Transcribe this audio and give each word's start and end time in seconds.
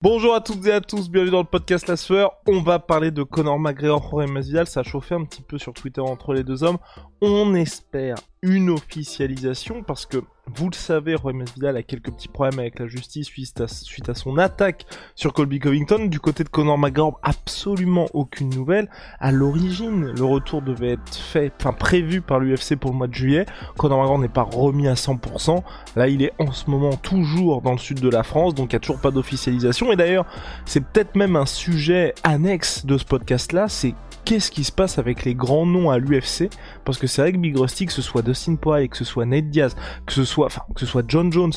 Bonjour 0.00 0.32
à 0.32 0.40
toutes 0.40 0.64
et 0.64 0.72
à 0.72 0.80
tous, 0.80 1.10
bienvenue 1.10 1.32
dans 1.32 1.40
le 1.40 1.44
podcast 1.44 1.88
La 1.88 1.96
Sueur. 1.96 2.30
On 2.46 2.62
va 2.62 2.78
parler 2.78 3.10
de 3.10 3.24
Conor 3.24 3.58
McGregor, 3.58 4.00
Jorge 4.00 4.30
Masvidal. 4.30 4.68
Ça 4.68 4.80
a 4.80 4.82
chauffé 4.84 5.16
un 5.16 5.24
petit 5.24 5.42
peu 5.42 5.58
sur 5.58 5.72
Twitter 5.72 6.00
entre 6.00 6.34
les 6.34 6.44
deux 6.44 6.62
hommes. 6.62 6.78
On 7.20 7.52
espère 7.56 8.14
une 8.40 8.70
officialisation 8.70 9.82
parce 9.82 10.06
que 10.06 10.18
vous 10.54 10.70
le 10.70 10.74
savez, 10.74 11.14
Roy 11.14 11.32
Masvidal 11.32 11.76
a 11.76 11.82
quelques 11.82 12.10
petits 12.10 12.28
problèmes 12.28 12.58
avec 12.58 12.78
la 12.78 12.86
justice 12.86 13.26
suite 13.26 13.60
à, 13.60 14.14
son 14.14 14.38
attaque 14.38 14.86
sur 15.14 15.32
Colby 15.32 15.58
Covington. 15.58 16.06
Du 16.06 16.20
côté 16.20 16.44
de 16.44 16.48
Conor 16.48 16.78
McGregor, 16.78 17.18
absolument 17.22 18.06
aucune 18.14 18.48
nouvelle. 18.50 18.88
À 19.20 19.32
l'origine, 19.32 20.12
le 20.16 20.24
retour 20.24 20.62
devait 20.62 20.92
être 20.92 21.14
fait, 21.14 21.52
enfin 21.60 21.72
prévu 21.72 22.20
par 22.20 22.40
l'UFC 22.40 22.76
pour 22.76 22.92
le 22.92 22.96
mois 22.96 23.06
de 23.06 23.14
juillet. 23.14 23.46
Conor 23.76 23.98
McGregor 23.98 24.18
n'est 24.18 24.28
pas 24.28 24.42
remis 24.42 24.88
à 24.88 24.94
100%. 24.94 25.62
Là, 25.96 26.08
il 26.08 26.22
est 26.22 26.32
en 26.38 26.52
ce 26.52 26.70
moment 26.70 26.96
toujours 26.96 27.62
dans 27.62 27.72
le 27.72 27.78
sud 27.78 28.00
de 28.00 28.08
la 28.08 28.22
France, 28.22 28.54
donc 28.54 28.72
il 28.72 28.76
n'y 28.76 28.78
a 28.78 28.80
toujours 28.80 29.00
pas 29.00 29.10
d'officialisation. 29.10 29.92
Et 29.92 29.96
d'ailleurs, 29.96 30.26
c'est 30.64 30.80
peut-être 30.80 31.16
même 31.16 31.36
un 31.36 31.46
sujet 31.46 32.14
annexe 32.24 32.86
de 32.86 32.96
ce 32.96 33.04
podcast-là, 33.04 33.68
c'est 33.68 33.94
qu'est-ce 34.28 34.50
qui 34.50 34.62
se 34.62 34.72
passe 34.72 34.98
avec 34.98 35.24
les 35.24 35.34
grands 35.34 35.64
noms 35.64 35.88
à 35.88 35.96
l'UFC 35.96 36.50
Parce 36.84 36.98
que 36.98 37.06
c'est 37.06 37.22
vrai 37.22 37.32
que 37.32 37.38
Big 37.38 37.56
Rusty, 37.56 37.86
que 37.86 37.94
ce 37.94 38.02
soit 38.02 38.20
Dustin 38.20 38.56
Poirier, 38.56 38.88
que 38.88 38.96
ce 38.98 39.04
soit 39.04 39.24
Nate 39.24 39.48
Diaz, 39.48 39.74
que 40.04 40.12
ce 40.12 40.26
soit, 40.26 40.46
enfin, 40.46 40.60
que 40.74 40.80
ce 40.80 40.86
soit 40.86 41.02
John 41.08 41.32
Jones, 41.32 41.54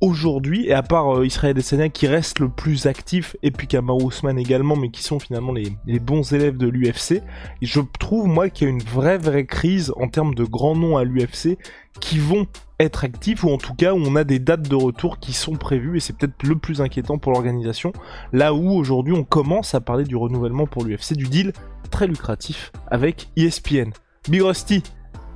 aujourd'hui, 0.00 0.66
et 0.66 0.72
à 0.72 0.82
part 0.82 1.16
euh, 1.16 1.26
Israël 1.26 1.52
Adesanya 1.52 1.88
qui 1.88 2.06
reste 2.06 2.38
le 2.38 2.48
plus 2.48 2.86
actif, 2.86 3.36
et 3.42 3.50
puis 3.50 3.66
Kamaru 3.66 4.08
Usman 4.08 4.38
également, 4.38 4.76
mais 4.76 4.90
qui 4.90 5.02
sont 5.02 5.18
finalement 5.18 5.52
les, 5.52 5.72
les 5.86 5.98
bons 6.00 6.32
élèves 6.32 6.56
de 6.56 6.68
l'UFC, 6.68 7.22
je 7.62 7.80
trouve 7.98 8.26
moi 8.26 8.50
qu'il 8.50 8.66
y 8.66 8.70
a 8.70 8.72
une 8.72 8.82
vraie 8.82 9.18
vraie 9.18 9.46
crise 9.46 9.92
en 9.96 10.08
termes 10.08 10.34
de 10.34 10.44
grands 10.44 10.76
noms 10.76 10.96
à 10.96 11.04
l'UFC 11.04 11.58
qui 12.00 12.18
vont 12.18 12.46
être 12.78 13.04
actifs, 13.04 13.44
ou 13.44 13.50
en 13.50 13.58
tout 13.58 13.74
cas 13.74 13.94
où 13.94 14.02
on 14.04 14.16
a 14.16 14.24
des 14.24 14.38
dates 14.38 14.68
de 14.68 14.76
retour 14.76 15.18
qui 15.18 15.32
sont 15.32 15.54
prévues, 15.54 15.96
et 15.96 16.00
c'est 16.00 16.16
peut-être 16.16 16.42
le 16.42 16.56
plus 16.56 16.82
inquiétant 16.82 17.18
pour 17.18 17.32
l'organisation, 17.32 17.92
là 18.32 18.52
où 18.52 18.70
aujourd'hui 18.72 19.14
on 19.14 19.24
commence 19.24 19.74
à 19.74 19.80
parler 19.80 20.04
du 20.04 20.16
renouvellement 20.16 20.66
pour 20.66 20.84
l'UFC, 20.84 21.14
du 21.14 21.24
deal 21.24 21.52
très 21.90 22.06
lucratif 22.06 22.72
avec 22.88 23.28
ESPN. 23.36 23.90
Big 24.28 24.42
Rusty, 24.42 24.82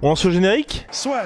on 0.03 0.09
lance 0.09 0.25
le 0.25 0.33
générique? 0.33 0.87
Soit. 0.91 1.23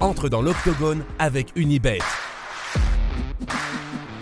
Entre 0.00 0.28
dans 0.28 0.42
l'octogone 0.42 1.02
avec 1.18 1.48
Unibet. 1.56 1.98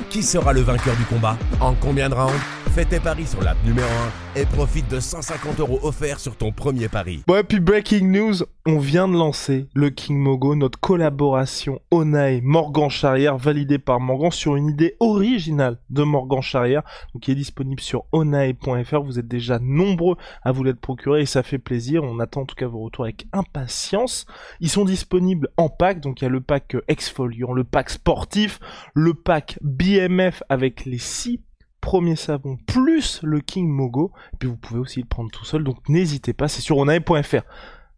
Qui 0.08 0.22
sera 0.22 0.54
le 0.54 0.62
vainqueur 0.62 0.96
du 0.96 1.04
combat? 1.04 1.36
En 1.60 1.74
combien 1.74 2.08
de 2.08 2.14
rounds? 2.14 2.55
Fais 2.76 2.84
tes 2.84 3.00
paris 3.00 3.24
sur 3.24 3.42
l'app 3.42 3.56
numéro 3.64 3.88
1 4.36 4.40
et 4.42 4.44
profite 4.44 4.86
de 4.90 5.00
150 5.00 5.60
euros 5.60 5.80
offerts 5.82 6.20
sur 6.20 6.36
ton 6.36 6.52
premier 6.52 6.90
pari. 6.90 7.22
Bon, 7.26 7.38
et 7.38 7.42
puis 7.42 7.58
breaking 7.58 8.06
news, 8.06 8.34
on 8.66 8.78
vient 8.78 9.08
de 9.08 9.14
lancer 9.14 9.66
le 9.72 9.88
King 9.88 10.18
Mogo, 10.18 10.54
notre 10.54 10.78
collaboration 10.78 11.80
Onae 11.90 12.42
Morgan 12.42 12.90
Charrière, 12.90 13.38
validée 13.38 13.78
par 13.78 13.98
Morgan 13.98 14.30
sur 14.30 14.56
une 14.56 14.68
idée 14.68 14.94
originale 15.00 15.78
de 15.88 16.02
Morgan 16.02 16.42
Charrière, 16.42 16.82
qui 17.22 17.30
est 17.30 17.34
disponible 17.34 17.80
sur 17.80 18.04
onae.fr. 18.12 19.00
Vous 19.00 19.18
êtes 19.18 19.26
déjà 19.26 19.58
nombreux 19.58 20.18
à 20.42 20.52
vous 20.52 20.62
l'être 20.62 20.78
procuré 20.78 21.22
et 21.22 21.26
ça 21.26 21.42
fait 21.42 21.56
plaisir. 21.56 22.04
On 22.04 22.20
attend 22.20 22.42
en 22.42 22.44
tout 22.44 22.56
cas 22.56 22.66
vos 22.66 22.80
retours 22.80 23.04
avec 23.06 23.26
impatience. 23.32 24.26
Ils 24.60 24.68
sont 24.68 24.84
disponibles 24.84 25.48
en 25.56 25.70
pack, 25.70 26.00
donc 26.00 26.20
il 26.20 26.24
y 26.24 26.26
a 26.26 26.30
le 26.30 26.42
pack 26.42 26.76
exfoliant, 26.88 27.54
le 27.54 27.64
pack 27.64 27.88
sportif, 27.88 28.60
le 28.92 29.14
pack 29.14 29.58
BMF 29.62 30.42
avec 30.50 30.84
les 30.84 30.98
6 30.98 31.40
premiers 31.86 32.16
savons 32.16 32.56
plus 32.66 33.20
le 33.22 33.38
King 33.40 33.68
Mogo. 33.68 34.12
Et 34.32 34.36
puis 34.38 34.48
vous 34.48 34.56
pouvez 34.56 34.80
aussi 34.80 35.00
le 35.00 35.06
prendre 35.06 35.30
tout 35.30 35.44
seul, 35.44 35.62
donc 35.62 35.88
n'hésitez 35.88 36.32
pas, 36.32 36.48
c'est 36.48 36.60
sur 36.60 36.76
onae.fr. 36.78 37.42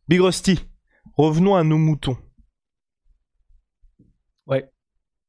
Big 0.09 0.21
Rusty, 0.21 0.61
revenons 1.17 1.57
à 1.57 1.65
nos 1.65 1.79
moutons. 1.79 2.19
Ouais. 4.47 4.69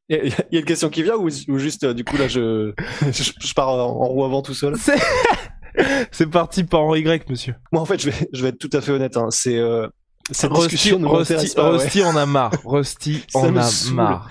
Il 0.09 0.17
y, 0.27 0.31
a- 0.33 0.45
y 0.51 0.57
une 0.59 0.65
question 0.65 0.89
qui 0.89 1.03
vient 1.03 1.15
ou, 1.15 1.29
ou 1.47 1.57
juste 1.57 1.83
euh, 1.85 1.93
du 1.93 2.03
coup 2.03 2.17
là 2.17 2.27
je, 2.27 2.73
je, 3.01 3.31
je 3.39 3.53
pars 3.53 3.69
en, 3.69 3.79
en 3.79 4.05
roue 4.07 4.25
avant 4.25 4.41
tout 4.41 4.53
seul? 4.53 4.75
C'est 4.77 4.97
c'est 6.11 6.27
parti 6.29 6.63
par 6.65 6.81
Henri 6.81 7.03
Grec, 7.03 7.29
monsieur. 7.29 7.55
Moi 7.71 7.81
en 7.81 7.85
fait 7.85 8.01
je 8.01 8.09
vais, 8.09 8.29
je 8.33 8.41
vais 8.43 8.49
être 8.49 8.57
tout 8.59 8.69
à 8.73 8.81
fait 8.81 8.91
honnête. 8.91 9.15
Hein. 9.17 9.27
C'est 9.29 9.57
euh, 9.57 9.87
cette 10.31 10.51
Rusty, 10.51 10.69
discussion 10.75 10.99
ne 10.99 11.05
Rusty, 11.07 11.33
ouais. 11.33 11.69
Rusty 11.69 12.03
en 12.03 12.15
a 12.17 12.25
marre. 12.25 12.51
Rusty 12.65 13.23
en 13.35 13.55
a 13.55 13.61
saoule. 13.63 13.95
marre. 13.95 14.29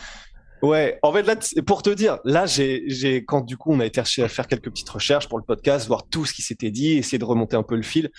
Ouais, 0.63 0.99
en 1.03 1.13
fait 1.13 1.23
là 1.23 1.35
pour 1.67 1.83
te 1.83 1.91
dire, 1.91 2.19
là 2.25 2.47
j'ai 2.47 3.25
quand 3.27 3.43
du 3.43 3.57
coup 3.57 3.73
on 3.73 3.81
a 3.81 3.87
été 3.87 3.97
chercher 4.01 4.23
à 4.25 4.29
faire 4.29 4.47
quelques 4.47 4.71
petites 4.71 4.89
recherches 4.89 5.29
pour 5.29 5.39
le 5.39 5.45
podcast, 5.45 5.87
voir 5.87 6.09
tout 6.09 6.25
ce 6.25 6.33
qui 6.33 6.43
s'était 6.43 6.71
dit, 6.71 6.93
essayer 6.99 7.19
de 7.19 7.25
remonter 7.25 7.57
un 7.57 7.63
peu 7.63 7.77
le 7.77 7.83
fil. 7.83 8.11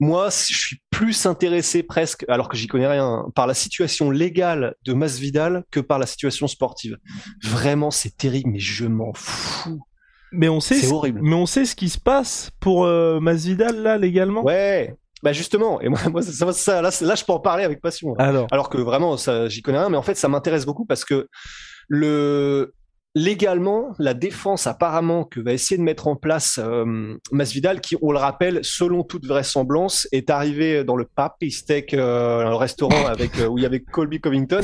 Moi, 0.00 0.28
je 0.30 0.56
suis 0.56 0.80
plus 0.90 1.26
intéressé 1.26 1.82
presque, 1.82 2.24
alors 2.28 2.48
que 2.48 2.56
j'y 2.56 2.66
connais 2.66 2.86
rien, 2.86 3.24
par 3.34 3.46
la 3.46 3.54
situation 3.54 4.10
légale 4.10 4.74
de 4.84 4.92
Masvidal 4.92 5.64
que 5.70 5.80
par 5.80 5.98
la 5.98 6.06
situation 6.06 6.46
sportive. 6.48 6.96
Vraiment, 7.44 7.90
c'est 7.90 8.16
terrible, 8.16 8.50
mais 8.50 8.58
je 8.58 8.86
m'en 8.86 9.12
fous. 9.14 9.80
Mais 10.32 10.48
on 10.48 10.60
sait, 10.60 10.74
C'est 10.76 10.86
ce- 10.88 10.92
horrible. 10.92 11.20
mais 11.22 11.34
on 11.34 11.46
sait 11.46 11.64
ce 11.64 11.76
qui 11.76 11.88
se 11.88 11.98
passe 11.98 12.50
pour 12.60 12.84
euh, 12.84 13.20
Masvidal 13.20 13.76
là 13.82 13.96
légalement? 13.96 14.42
Ouais, 14.44 14.94
bah 15.22 15.32
justement, 15.32 15.80
et 15.80 15.88
moi, 15.88 15.98
moi 16.12 16.22
ça, 16.22 16.52
ça, 16.52 16.82
là, 16.82 16.90
là, 17.00 17.14
je 17.14 17.24
peux 17.24 17.32
en 17.32 17.40
parler 17.40 17.64
avec 17.64 17.80
passion. 17.80 18.14
là. 18.18 18.24
Alors, 18.26 18.46
Alors 18.50 18.68
que 18.68 18.78
vraiment, 18.78 19.16
j'y 19.48 19.62
connais 19.62 19.78
rien, 19.78 19.88
mais 19.88 19.96
en 19.96 20.02
fait, 20.02 20.14
ça 20.16 20.28
m'intéresse 20.28 20.66
beaucoup 20.66 20.84
parce 20.84 21.04
que 21.04 21.28
le 21.88 22.72
légalement, 23.16 23.94
la 23.98 24.12
défense 24.12 24.66
apparemment 24.66 25.24
que 25.24 25.40
va 25.40 25.54
essayer 25.54 25.78
de 25.78 25.82
mettre 25.82 26.06
en 26.06 26.16
place 26.16 26.60
euh, 26.62 27.16
Masvidal, 27.32 27.80
qui, 27.80 27.96
on 28.02 28.12
le 28.12 28.18
rappelle, 28.18 28.60
selon 28.62 29.04
toute 29.04 29.24
vraisemblance, 29.24 30.06
est 30.12 30.28
arrivé 30.28 30.84
dans 30.84 30.96
le 30.96 31.06
Papi 31.06 31.50
Steak, 31.50 31.94
euh, 31.94 32.44
un 32.44 32.58
restaurant 32.58 33.06
avec 33.06 33.38
euh, 33.38 33.46
où 33.46 33.56
il 33.56 33.62
y 33.62 33.66
avait 33.66 33.80
Colby 33.80 34.20
Covington, 34.20 34.60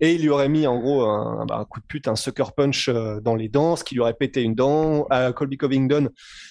et 0.00 0.12
il 0.12 0.20
lui 0.20 0.28
aurait 0.28 0.50
mis 0.50 0.66
en 0.66 0.78
gros 0.78 1.04
un, 1.04 1.46
bah, 1.46 1.56
un 1.58 1.64
coup 1.64 1.80
de 1.80 1.86
pute, 1.86 2.06
un 2.06 2.16
sucker 2.16 2.52
punch 2.54 2.90
euh, 2.90 3.18
dans 3.22 3.34
les 3.34 3.48
dents, 3.48 3.76
ce 3.76 3.82
qui 3.82 3.94
lui 3.94 4.02
aurait 4.02 4.12
pété 4.12 4.42
une 4.42 4.54
dent. 4.54 5.06
Euh, 5.10 5.32
Colby 5.32 5.56
Covington 5.56 6.10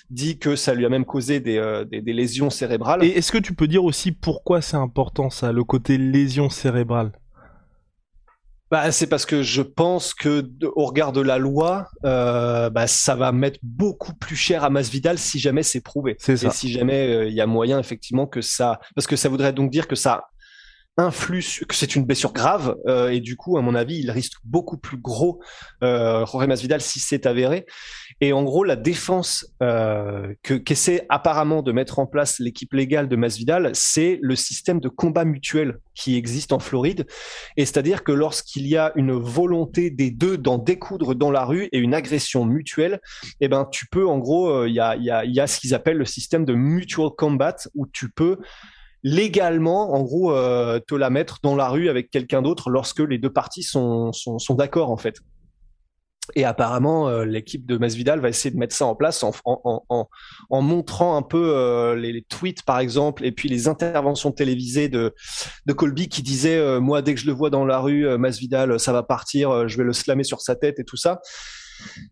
dit 0.09 0.40
que 0.40 0.56
ça 0.56 0.74
lui 0.74 0.84
a 0.84 0.90
même 0.90 1.06
causé 1.06 1.42
des, 1.42 1.84
des, 1.92 2.02
des 2.02 2.14
lésions 2.14 2.50
cérébrales. 2.50 3.04
et 3.04 3.09
est-ce 3.09 3.31
que 3.31 3.38
tu 3.38 3.54
peux 3.54 3.68
dire 3.68 3.84
aussi 3.84 4.12
pourquoi 4.12 4.62
c'est 4.62 4.78
important 4.78 5.30
ça, 5.30 5.52
le 5.52 5.64
côté 5.64 6.00
lésion 6.00 6.50
cérébrale? 6.50 7.12
Bah, 8.72 8.92
c'est 8.92 9.08
parce 9.08 9.26
que 9.26 9.44
je 9.44 9.62
pense 9.62 10.14
que 10.14 10.50
au 10.76 10.86
regard 10.86 11.12
de 11.12 11.22
la 11.22 11.38
loi, 11.38 11.88
euh, 12.03 12.70
bah, 12.72 12.88
ça 12.88 13.16
va 13.16 13.31
mettre 13.31 13.59
beaucoup 13.62 14.14
plus 14.16 14.36
cher 14.36 14.64
à 14.64 14.70
Masvidal 14.72 15.20
si 15.20 15.40
jamais 15.40 15.62
c'est 15.62 15.81
prouvé. 15.81 16.16
C'est 16.20 16.38
ça. 16.38 16.48
Et 16.48 16.50
si 16.52 16.72
jamais 16.72 17.08
euh, 17.08 17.28
il 17.28 17.34
y 17.34 17.42
a 17.42 17.46
moyen 17.46 17.80
effectivement 17.80 18.25
que 18.25 18.42
ça, 18.42 18.80
parce 18.96 19.06
que 19.06 19.16
ça 19.16 19.30
voudrait 19.30 19.54
donc 19.54 19.70
dire 19.70 19.88
que 19.88 19.96
ça 19.96 20.25
influe, 20.98 21.44
que 21.68 21.75
c'est 21.75 21.96
une 21.96 22.06
blessure 22.06 22.31
grave 22.31 22.75
euh, 22.88 23.09
et 23.09 23.20
du 23.20 23.36
coup, 23.36 23.58
à 23.58 23.62
mon 23.62 23.75
avis, 23.75 24.00
il 24.00 24.09
risque 24.12 24.38
beaucoup 24.44 24.78
plus 24.78 24.98
gros 24.98 25.42
euh, 25.84 26.25
Jorge 26.25 26.48
Masvidal 26.48 26.81
si 26.81 27.00
c'est 27.00 27.25
avéré. 27.25 27.66
Et 28.22 28.31
en 28.31 28.44
gros, 28.44 28.64
la 28.64 28.78
défense 28.78 29.46
euh, 29.62 30.34
que 30.42 30.53
qu'essaie 30.53 31.06
apparemment 31.09 31.62
de 31.62 31.74
mettre 31.74 32.00
en 32.00 32.06
place 32.06 32.40
l'équipe 32.40 32.74
légale 32.74 33.10
de 33.10 33.16
Masvidal, 33.18 33.72
c'est 33.74 34.19
le 34.22 34.36
système 34.38 34.80
de 34.80 34.88
combat 34.88 35.25
mutuel 35.25 35.80
qui 35.95 36.16
existe 36.16 36.54
en 36.54 36.60
Floride. 36.60 37.06
Et 37.57 37.66
c'est-à-dire 37.66 38.06
que 38.06 38.13
lorsqu'il 38.13 38.68
y 38.68 38.78
a 38.78 38.94
une 38.95 39.12
volonté 39.12 39.89
des 39.89 40.12
deux 40.12 40.38
d'en 40.38 40.57
découdre 40.57 41.13
dans 41.13 41.31
la 41.31 41.44
rue 41.44 41.68
et 41.74 41.78
une 41.78 41.94
agression 41.94 42.45
mutuelle, 42.45 43.01
eh 43.42 43.50
ben 43.50 43.68
tu 43.69 43.86
peux 43.88 44.07
en 44.07 44.18
gros, 44.18 44.50
euh, 44.50 44.69
il 44.69 44.75
y 44.75 44.80
a 44.80 45.48
ce 45.48 45.60
qu'ils 45.60 45.74
appellent 45.74 45.98
le 45.98 46.06
système 46.06 46.45
de 46.45 46.54
mutual 46.54 47.10
combat 47.18 47.56
où 47.75 47.86
tu 47.86 48.10
peux 48.10 48.38
légalement, 49.04 49.94
en 49.94 50.01
gros, 50.01 50.34
euh, 50.34 50.80
te 50.80 50.95
la 50.95 51.12
mettre 51.12 51.39
dans 51.44 51.56
la 51.56 51.69
rue 51.69 51.89
avec 51.89 52.10
quelqu'un 52.10 52.42
d'autre 52.42 52.72
lorsque 52.72 53.01
les 53.01 53.19
deux 53.19 53.31
parties 53.31 53.62
sont, 53.62 54.12
sont, 54.12 54.39
sont 54.39 54.56
d'accord 54.56 54.89
en 54.89 54.98
fait. 54.98 55.19
Et 56.33 56.44
apparemment, 56.44 57.07
euh, 57.07 57.25
l'équipe 57.25 57.66
de 57.66 57.77
Masvidal 57.77 58.19
va 58.19 58.30
essayer 58.30 58.51
de 58.51 58.57
mettre 58.57 58.75
ça 58.75 58.86
en 58.86 58.95
place 58.95 59.24
en, 59.24 60.10
montrant 60.50 61.18
un 61.18 61.22
peu 61.22 61.56
euh, 61.56 61.95
les, 61.95 62.24
tweets, 62.24 62.63
par 62.63 62.80
exemple, 62.80 63.25
et 63.25 63.31
puis 63.31 63.50
les 63.50 63.68
interventions 63.68 64.31
télévisées 64.31 64.89
de, 64.89 65.13
Colby 65.75 66.10
qui 66.10 66.24
disait 66.24 66.57
euh, 66.57 66.80
Moi, 66.80 67.01
dès 67.01 67.13
que 67.13 67.19
je 67.19 67.27
le 67.27 67.33
vois 67.33 67.50
dans 67.50 67.66
la 67.66 67.80
rue, 67.80 68.18
Masvidal, 68.18 68.80
ça 68.80 68.92
va 68.92 69.04
partir, 69.04 69.68
je 69.68 69.77
vais 69.77 69.83
le 69.83 69.94
slammer 69.94 70.24
sur 70.24 70.42
sa 70.42 70.56
tête 70.56 70.80
et 70.80 70.83
tout 70.83 70.98
ça. 70.98 71.22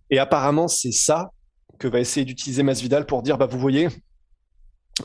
Et 0.10 0.20
apparemment, 0.20 0.68
c'est 0.68 0.92
ça 0.92 1.32
que 1.80 1.88
va 1.88 2.00
essayer 2.00 2.26
d'utiliser 2.26 2.62
Masvidal 2.64 3.06
pour 3.06 3.24
dire 3.24 3.38
Bah, 3.38 3.48
vous 3.48 3.60
voyez, 3.60 3.88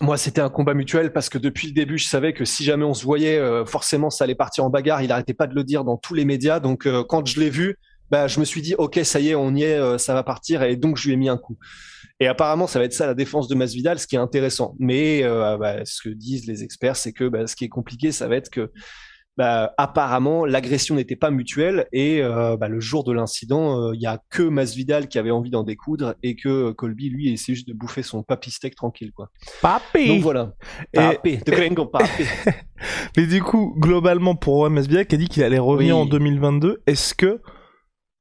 moi, 0.03 0.19
c'était 0.19 0.43
un 0.43 0.51
combat 0.51 0.75
mutuel 0.75 1.13
parce 1.15 1.31
que 1.31 1.39
depuis 1.39 1.69
le 1.69 1.73
début, 1.73 1.97
je 1.97 2.09
savais 2.09 2.35
que 2.35 2.45
si 2.45 2.63
jamais 2.63 2.85
on 2.85 2.93
se 2.93 3.05
voyait, 3.05 3.41
forcément, 3.65 4.11
ça 4.11 4.25
allait 4.25 4.35
partir 4.35 4.65
en 4.65 4.71
bagarre. 4.71 5.01
Il 5.01 5.13
arrêtait 5.13 5.35
pas 5.35 5.47
de 5.47 5.55
le 5.55 5.65
dire 5.65 5.85
dans 5.85 5.97
tous 5.97 6.13
les 6.13 6.27
médias. 6.27 6.61
Donc, 6.61 6.87
quand 7.09 7.27
je 7.27 7.41
l'ai 7.41 7.49
vu, 7.49 7.79
bah, 8.11 8.27
je 8.27 8.41
me 8.41 8.45
suis 8.45 8.63
dit, 8.63 8.75
ok, 8.77 9.01
ça 9.05 9.21
y 9.21 9.31
est, 9.31 9.35
on 9.35 9.55
y 9.55 9.63
est, 9.63 9.79
euh, 9.79 9.99
ça 9.99 10.15
va 10.15 10.23
partir. 10.23 10.63
Et 10.63 10.77
donc, 10.77 10.97
je 10.97 11.09
lui 11.09 11.15
ai 11.15 11.17
mis 11.17 11.29
un 11.29 11.39
coup. 11.39 11.59
Et 12.21 12.27
apparemment, 12.27 12.67
ça 12.67 12.79
va 12.79 12.85
être 12.85 12.93
ça 12.93 13.07
la 13.07 13.15
défense 13.15 13.49
de 13.49 13.55
Masvidal, 13.55 13.99
ce 13.99 14.07
qui 14.07 14.17
est 14.17 14.19
intéressant. 14.19 14.75
Mais 14.79 15.23
bah, 15.23 15.85
ce 15.85 16.03
que 16.03 16.09
disent 16.09 16.47
les 16.47 16.65
experts, 16.65 16.97
c'est 16.97 17.13
que 17.13 17.29
bah, 17.29 17.47
ce 17.47 17.55
qui 17.55 17.65
est 17.65 17.69
compliqué, 17.69 18.11
ça 18.11 18.27
va 18.27 18.37
être 18.37 18.51
que 18.51 18.73
bah, 19.39 19.73
apparemment 19.79 20.45
l'agression 20.45 20.97
n'était 20.97 21.15
pas 21.15 21.31
mutuelle 21.31 21.87
et 21.93 22.21
euh, 22.23 22.57
le 22.57 22.81
jour 22.81 23.05
de 23.05 23.13
l'incident, 23.13 23.81
euh, 23.81 23.95
il 23.95 24.01
y 24.01 24.07
a 24.07 24.21
que 24.31 24.43
Masvidal 24.43 25.07
qui 25.07 25.17
avait 25.17 25.31
envie 25.31 25.51
d'en 25.51 25.63
découdre 25.63 26.17
et 26.25 26.35
que 26.35 26.73
Colby 26.73 27.09
lui 27.09 27.33
essayait 27.33 27.55
juste 27.55 27.69
de 27.69 27.73
bouffer 27.73 28.03
son 28.03 28.25
papy 28.25 28.51
steak 28.51 28.75
tranquille 28.75 29.13
quoi. 29.13 29.31
Donc 30.09 30.23
voilà. 30.23 30.55
Papi, 30.93 31.39
de 31.39 31.53
gringo. 31.53 31.89
Mais 33.17 33.27
du 33.27 33.41
coup, 33.41 33.77
globalement 33.79 34.35
pour 34.35 34.69
Masvidal 34.69 35.07
qui 35.07 35.15
a 35.15 35.19
dit 35.19 35.29
qu'il 35.29 35.45
allait 35.45 35.59
revenir 35.61 35.97
en 35.97 36.07
2022, 36.07 36.83
est-ce 36.89 37.15
que 37.15 37.41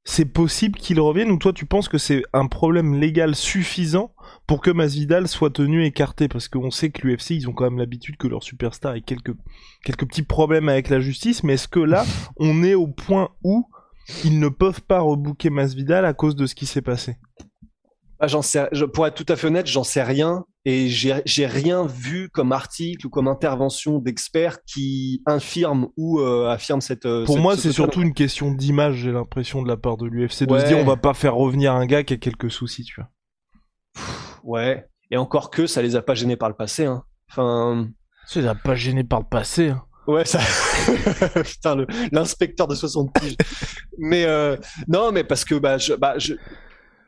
c'est 0.09 0.25
possible 0.25 0.79
qu'il 0.79 1.01
revienne 1.01 1.29
ou 1.31 1.37
toi 1.37 1.51
tu 1.51 1.65
penses 1.65 1.89
que 1.89 1.97
c'est 1.97 2.23
un 2.31 2.47
problème 2.47 2.95
légal 2.95 3.35
suffisant 3.35 4.13
pour 4.47 4.61
que 4.61 4.71
Masvidal 4.71 5.27
soit 5.27 5.49
tenu 5.49 5.83
écarté? 5.83 6.29
Parce 6.29 6.47
qu'on 6.47 6.71
sait 6.71 6.91
que 6.91 7.05
l'UFC 7.05 7.31
ils 7.31 7.49
ont 7.49 7.51
quand 7.51 7.65
même 7.65 7.77
l'habitude 7.77 8.15
que 8.15 8.27
leur 8.27 8.41
superstar 8.41 8.95
ait 8.95 9.01
quelques 9.01 9.35
quelques 9.83 10.07
petits 10.07 10.23
problèmes 10.23 10.69
avec 10.69 10.87
la 10.87 11.01
justice 11.01 11.43
mais 11.43 11.55
est-ce 11.55 11.67
que 11.67 11.81
là 11.81 12.05
on 12.37 12.63
est 12.63 12.73
au 12.73 12.87
point 12.87 13.31
où 13.43 13.67
ils 14.23 14.39
ne 14.39 14.47
peuvent 14.47 14.81
pas 14.81 15.01
rebooker 15.01 15.49
Masvidal 15.49 16.05
à 16.05 16.13
cause 16.13 16.37
de 16.37 16.45
ce 16.45 16.55
qui 16.55 16.67
s'est 16.67 16.81
passé? 16.81 17.17
Ah, 18.19 18.27
j'en 18.27 18.41
sais, 18.41 18.69
pour 18.93 19.05
être 19.05 19.13
tout 19.13 19.31
à 19.31 19.35
fait 19.35 19.47
honnête, 19.47 19.67
j'en 19.67 19.83
sais 19.83 20.01
rien 20.01 20.45
et 20.69 20.89
j'ai 20.89 21.45
rien 21.45 21.85
vu 21.85 22.27
comme 22.27 22.51
article 22.51 23.07
ou 23.07 23.09
comme 23.09 23.29
intervention 23.29 23.99
d'experts 23.99 24.65
qui 24.65 25.23
infirme 25.25 25.87
ou 25.95 26.19
euh, 26.19 26.49
affirme 26.49 26.81
cette. 26.81 27.05
Euh, 27.05 27.23
pour 27.23 27.39
moi, 27.39 27.55
c'est 27.55 27.71
surtout 27.71 28.01
une 28.01 28.13
question 28.13 28.51
d'image. 28.51 28.95
J'ai 28.95 29.13
l'impression 29.13 29.61
de 29.61 29.69
la 29.69 29.77
part 29.77 29.95
de 29.95 30.05
l'UFC 30.05 30.43
de 30.43 30.59
se 30.59 30.65
dire 30.65 30.77
on 30.77 30.83
va 30.83 30.97
pas 30.97 31.13
faire 31.13 31.35
revenir 31.35 31.71
un 31.73 31.85
gars 31.85 32.03
qui 32.03 32.15
a 32.15 32.17
quelques 32.17 32.51
soucis, 32.51 32.83
tu 32.83 32.99
vois. 32.99 33.09
Ouais. 34.43 34.85
Et 35.09 35.15
encore 35.15 35.51
que 35.51 35.67
ça 35.67 35.81
les 35.81 35.95
a 35.95 36.01
pas 36.01 36.15
gênés 36.15 36.35
par 36.35 36.49
le 36.49 36.55
passé. 36.55 36.83
Hein. 36.83 37.01
Enfin. 37.31 37.87
Ça 38.25 38.41
les 38.41 38.47
a 38.47 38.55
pas 38.55 38.75
gênés 38.75 39.05
par 39.05 39.21
le 39.21 39.25
passé. 39.25 39.69
Hein. 39.69 39.81
Ouais, 40.05 40.25
ça. 40.25 40.39
Putain, 41.45 41.85
l'inspecteur 42.11 42.67
de 42.67 42.75
60 42.75 43.13
piges. 43.13 43.37
mais 43.97 44.25
euh, 44.25 44.57
non, 44.89 45.13
mais 45.13 45.23
parce 45.23 45.45
que 45.45 45.55
bah, 45.55 45.77
je, 45.77 45.93
bah, 45.93 46.15
je... 46.17 46.33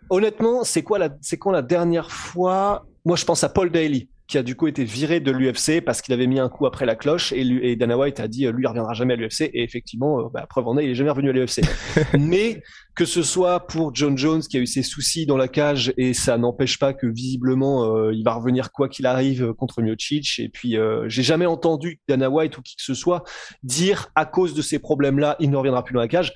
honnêtement, 0.09 0.63
c'est 0.63 0.81
quoi 0.81 0.97
la, 0.97 1.09
c'est 1.19 1.37
quand 1.37 1.51
la 1.51 1.61
dernière 1.61 2.09
fois 2.09 2.85
Moi, 3.05 3.15
je 3.15 3.25
pense 3.25 3.43
à 3.43 3.49
Paul 3.49 3.71
Daly 3.71 4.09
qui 4.29 4.37
a 4.37 4.43
du 4.43 4.55
coup 4.55 4.67
été 4.67 4.83
viré 4.83 5.19
de 5.19 5.31
l'UFC 5.31 5.81
parce 5.83 6.03
qu'il 6.03 6.13
avait 6.13 6.27
mis 6.27 6.39
un 6.39 6.49
coup 6.49 6.67
après 6.67 6.85
la 6.85 6.95
cloche 6.95 7.33
et, 7.33 7.43
lui, 7.43 7.67
et 7.67 7.75
Dana 7.75 7.97
White 7.97 8.19
a 8.19 8.27
dit 8.27 8.45
lui 8.45 8.63
il 8.63 8.67
reviendra 8.67 8.93
jamais 8.93 9.15
à 9.15 9.17
l'UFC 9.17 9.41
et 9.41 9.63
effectivement 9.63 10.19
euh, 10.19 10.29
bah, 10.31 10.45
preuve 10.47 10.67
en 10.67 10.77
est 10.77 10.85
il 10.85 10.91
est 10.91 10.95
jamais 10.95 11.09
revenu 11.09 11.31
à 11.31 11.33
l'UFC 11.33 11.61
mais 12.19 12.61
que 12.95 13.05
ce 13.05 13.23
soit 13.23 13.65
pour 13.65 13.93
John 13.95 14.15
Jones 14.19 14.41
qui 14.41 14.57
a 14.57 14.59
eu 14.59 14.67
ses 14.67 14.83
soucis 14.83 15.25
dans 15.25 15.35
la 15.35 15.47
cage 15.47 15.91
et 15.97 16.13
ça 16.13 16.37
n'empêche 16.37 16.77
pas 16.77 16.93
que 16.93 17.07
visiblement 17.07 17.95
euh, 17.95 18.13
il 18.13 18.23
va 18.23 18.35
revenir 18.35 18.71
quoi 18.71 18.87
qu'il 18.87 19.07
arrive 19.07 19.53
contre 19.53 19.81
Miocic 19.81 20.37
et 20.37 20.49
puis 20.49 20.77
euh, 20.77 21.09
j'ai 21.09 21.23
jamais 21.23 21.47
entendu 21.47 21.99
Dana 22.07 22.29
White 22.29 22.55
ou 22.55 22.61
qui 22.61 22.75
que 22.75 22.83
ce 22.83 22.93
soit 22.93 23.23
dire 23.63 24.11
à 24.13 24.27
cause 24.27 24.53
de 24.53 24.61
ces 24.61 24.77
problèmes 24.77 25.17
là 25.17 25.37
il 25.39 25.49
ne 25.49 25.57
reviendra 25.57 25.83
plus 25.83 25.93
dans 25.93 26.01
la 26.01 26.07
cage 26.07 26.33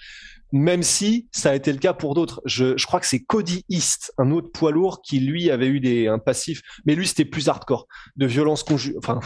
même 0.54 0.84
si 0.84 1.28
ça 1.32 1.50
a 1.50 1.56
été 1.56 1.74
le 1.74 1.80
cas 1.80 1.94
pour 1.94 2.14
d'autres. 2.14 2.42
Je, 2.46 2.78
je, 2.78 2.86
crois 2.86 3.00
que 3.00 3.08
c'est 3.08 3.22
Cody 3.22 3.66
East, 3.70 4.14
un 4.20 4.30
autre 4.30 4.52
poids 4.54 4.72
lourd, 4.72 5.02
qui 5.02 5.20
lui 5.20 5.50
avait 5.50 5.68
eu 5.68 5.80
des, 5.80 6.08
un 6.08 6.20
passif, 6.20 6.62
mais 6.86 6.94
lui 6.94 7.08
c'était 7.08 7.26
plus 7.26 7.50
hardcore, 7.50 7.88
de 8.16 8.28
violence 8.28 8.62
conjugale, 8.62 9.00
enfin, 9.00 9.20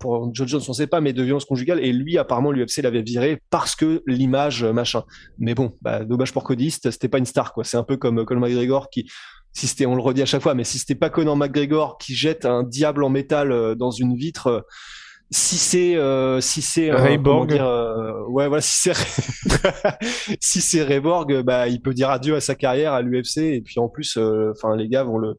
pour 0.00 0.30
John 0.34 0.48
Jones 0.48 0.62
on 0.66 0.72
sait 0.72 0.86
pas, 0.86 1.02
mais 1.02 1.12
de 1.12 1.22
violence 1.22 1.44
conjugale, 1.44 1.84
et 1.84 1.92
lui 1.92 2.16
apparemment 2.16 2.50
l'UFC 2.50 2.78
l'avait 2.78 3.02
viré 3.02 3.42
parce 3.50 3.76
que 3.76 4.02
l'image 4.06 4.64
machin. 4.64 5.04
Mais 5.38 5.54
bon, 5.54 5.76
bah, 5.82 6.04
dommage 6.04 6.32
pour 6.32 6.42
Cody 6.42 6.66
East, 6.68 6.90
c'était 6.90 7.08
pas 7.08 7.18
une 7.18 7.26
star 7.26 7.52
quoi. 7.52 7.64
C'est 7.64 7.76
un 7.76 7.84
peu 7.84 7.98
comme 7.98 8.24
Conor 8.24 8.48
McGregor 8.48 8.88
qui, 8.88 9.06
si 9.52 9.66
c'était, 9.66 9.84
on 9.84 9.94
le 9.94 10.00
redit 10.00 10.22
à 10.22 10.26
chaque 10.26 10.42
fois, 10.42 10.54
mais 10.54 10.64
si 10.64 10.78
c'était 10.78 10.94
pas 10.94 11.10
Conor 11.10 11.36
McGregor 11.36 11.98
qui 11.98 12.14
jette 12.14 12.46
un 12.46 12.62
diable 12.62 13.04
en 13.04 13.10
métal 13.10 13.52
euh, 13.52 13.74
dans 13.74 13.90
une 13.90 14.16
vitre 14.16 14.46
euh, 14.46 14.60
si 15.30 15.58
c'est 15.58 15.96
euh, 15.96 16.40
si 16.40 16.62
c'est 16.62 16.90
euh, 16.90 16.96
euh, 16.96 18.26
ouais 18.28 18.48
voilà 18.48 18.62
si 18.62 18.80
c'est 18.80 18.94
si 20.40 20.62
c'est 20.62 20.82
Rayborg 20.82 21.42
bah 21.42 21.68
il 21.68 21.82
peut 21.82 21.92
dire 21.92 22.08
adieu 22.08 22.34
à 22.34 22.40
sa 22.40 22.54
carrière 22.54 22.94
à 22.94 23.02
l'UFC 23.02 23.38
et 23.38 23.60
puis 23.60 23.78
en 23.78 23.88
plus 23.88 24.16
euh, 24.16 24.52
enfin 24.56 24.74
les 24.74 24.88
gars 24.88 25.02
vont 25.04 25.18
le 25.18 25.38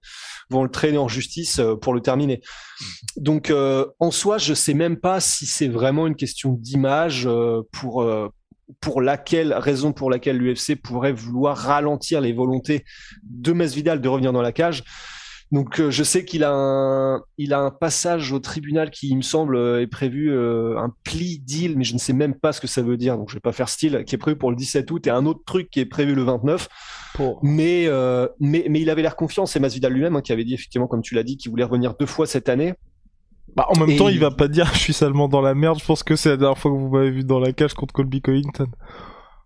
vont 0.51 0.63
le 0.63 0.69
traîner 0.69 0.99
en 0.99 1.07
justice 1.07 1.59
pour 1.81 1.93
le 1.93 2.01
terminer. 2.01 2.41
Donc 3.17 3.51
en 3.51 4.11
soi 4.11 4.37
je 4.37 4.53
sais 4.53 4.73
même 4.73 4.97
pas 4.97 5.19
si 5.19 5.45
c'est 5.45 5.67
vraiment 5.67 6.07
une 6.07 6.15
question 6.15 6.53
d'image 6.53 7.27
pour 7.71 8.07
pour 8.81 9.01
laquelle 9.01 9.53
raison 9.53 9.91
pour 9.91 10.09
laquelle 10.09 10.37
l'UFC 10.37 10.75
pourrait 10.75 11.13
vouloir 11.13 11.57
ralentir 11.57 12.21
les 12.21 12.33
volontés 12.33 12.83
de 13.23 13.51
Masvidal 13.53 14.01
de 14.01 14.07
revenir 14.07 14.33
dans 14.33 14.41
la 14.41 14.51
cage 14.51 14.83
donc 15.51 15.79
euh, 15.79 15.89
je 15.89 16.03
sais 16.03 16.25
qu'il 16.25 16.43
a 16.43 16.51
un 16.51 17.21
il 17.37 17.53
a 17.53 17.59
un 17.59 17.71
passage 17.71 18.31
au 18.31 18.39
tribunal 18.39 18.91
qui 18.91 19.09
il 19.09 19.17
me 19.17 19.21
semble 19.21 19.55
euh, 19.55 19.81
est 19.81 19.87
prévu 19.87 20.31
euh, 20.31 20.77
un 20.77 20.93
plea 21.03 21.39
deal 21.43 21.75
mais 21.75 21.83
je 21.83 21.93
ne 21.93 21.99
sais 21.99 22.13
même 22.13 22.35
pas 22.35 22.53
ce 22.53 22.61
que 22.61 22.67
ça 22.67 22.81
veut 22.81 22.97
dire 22.97 23.17
donc 23.17 23.29
je 23.29 23.35
vais 23.35 23.39
pas 23.39 23.51
faire 23.51 23.67
style 23.67 24.03
qui 24.05 24.15
est 24.15 24.19
prévu 24.19 24.37
pour 24.37 24.51
le 24.51 24.55
17 24.55 24.89
août 24.91 25.07
et 25.07 25.09
un 25.09 25.25
autre 25.25 25.41
truc 25.45 25.69
qui 25.69 25.79
est 25.79 25.85
prévu 25.85 26.13
le 26.13 26.23
29 26.23 26.69
pour... 27.15 27.39
mais, 27.43 27.87
mais 28.39 28.65
mais 28.69 28.81
il 28.81 28.89
avait 28.89 29.01
l'air 29.01 29.15
confiant 29.15 29.45
c'est 29.45 29.59
Masvidal 29.59 29.91
lui-même 29.91 30.15
hein, 30.15 30.21
qui 30.21 30.31
avait 30.31 30.45
dit 30.45 30.53
effectivement 30.53 30.87
comme 30.87 31.01
tu 31.01 31.15
l'as 31.15 31.23
dit 31.23 31.37
qu'il 31.37 31.49
voulait 31.49 31.63
revenir 31.63 31.95
deux 31.95 32.05
fois 32.05 32.27
cette 32.27 32.49
année 32.49 32.73
bah, 33.55 33.65
en 33.67 33.79
même 33.83 33.97
temps, 33.97 34.09
il 34.09 34.19
va 34.19 34.29
pas 34.29 34.47
dire 34.47 34.69
je 34.73 34.79
suis 34.79 34.93
seulement 34.93 35.27
dans 35.27 35.41
la 35.41 35.55
merde. 35.55 35.79
Je 35.79 35.85
pense 35.85 36.03
que 36.03 36.15
c'est 36.15 36.29
la 36.29 36.37
dernière 36.37 36.57
fois 36.57 36.71
que 36.71 36.77
vous 36.77 36.89
m'avez 36.89 37.09
vu 37.09 37.23
dans 37.23 37.39
la 37.39 37.51
cage 37.51 37.73
contre 37.73 37.93
Colby 37.93 38.21
Covington. 38.21 38.67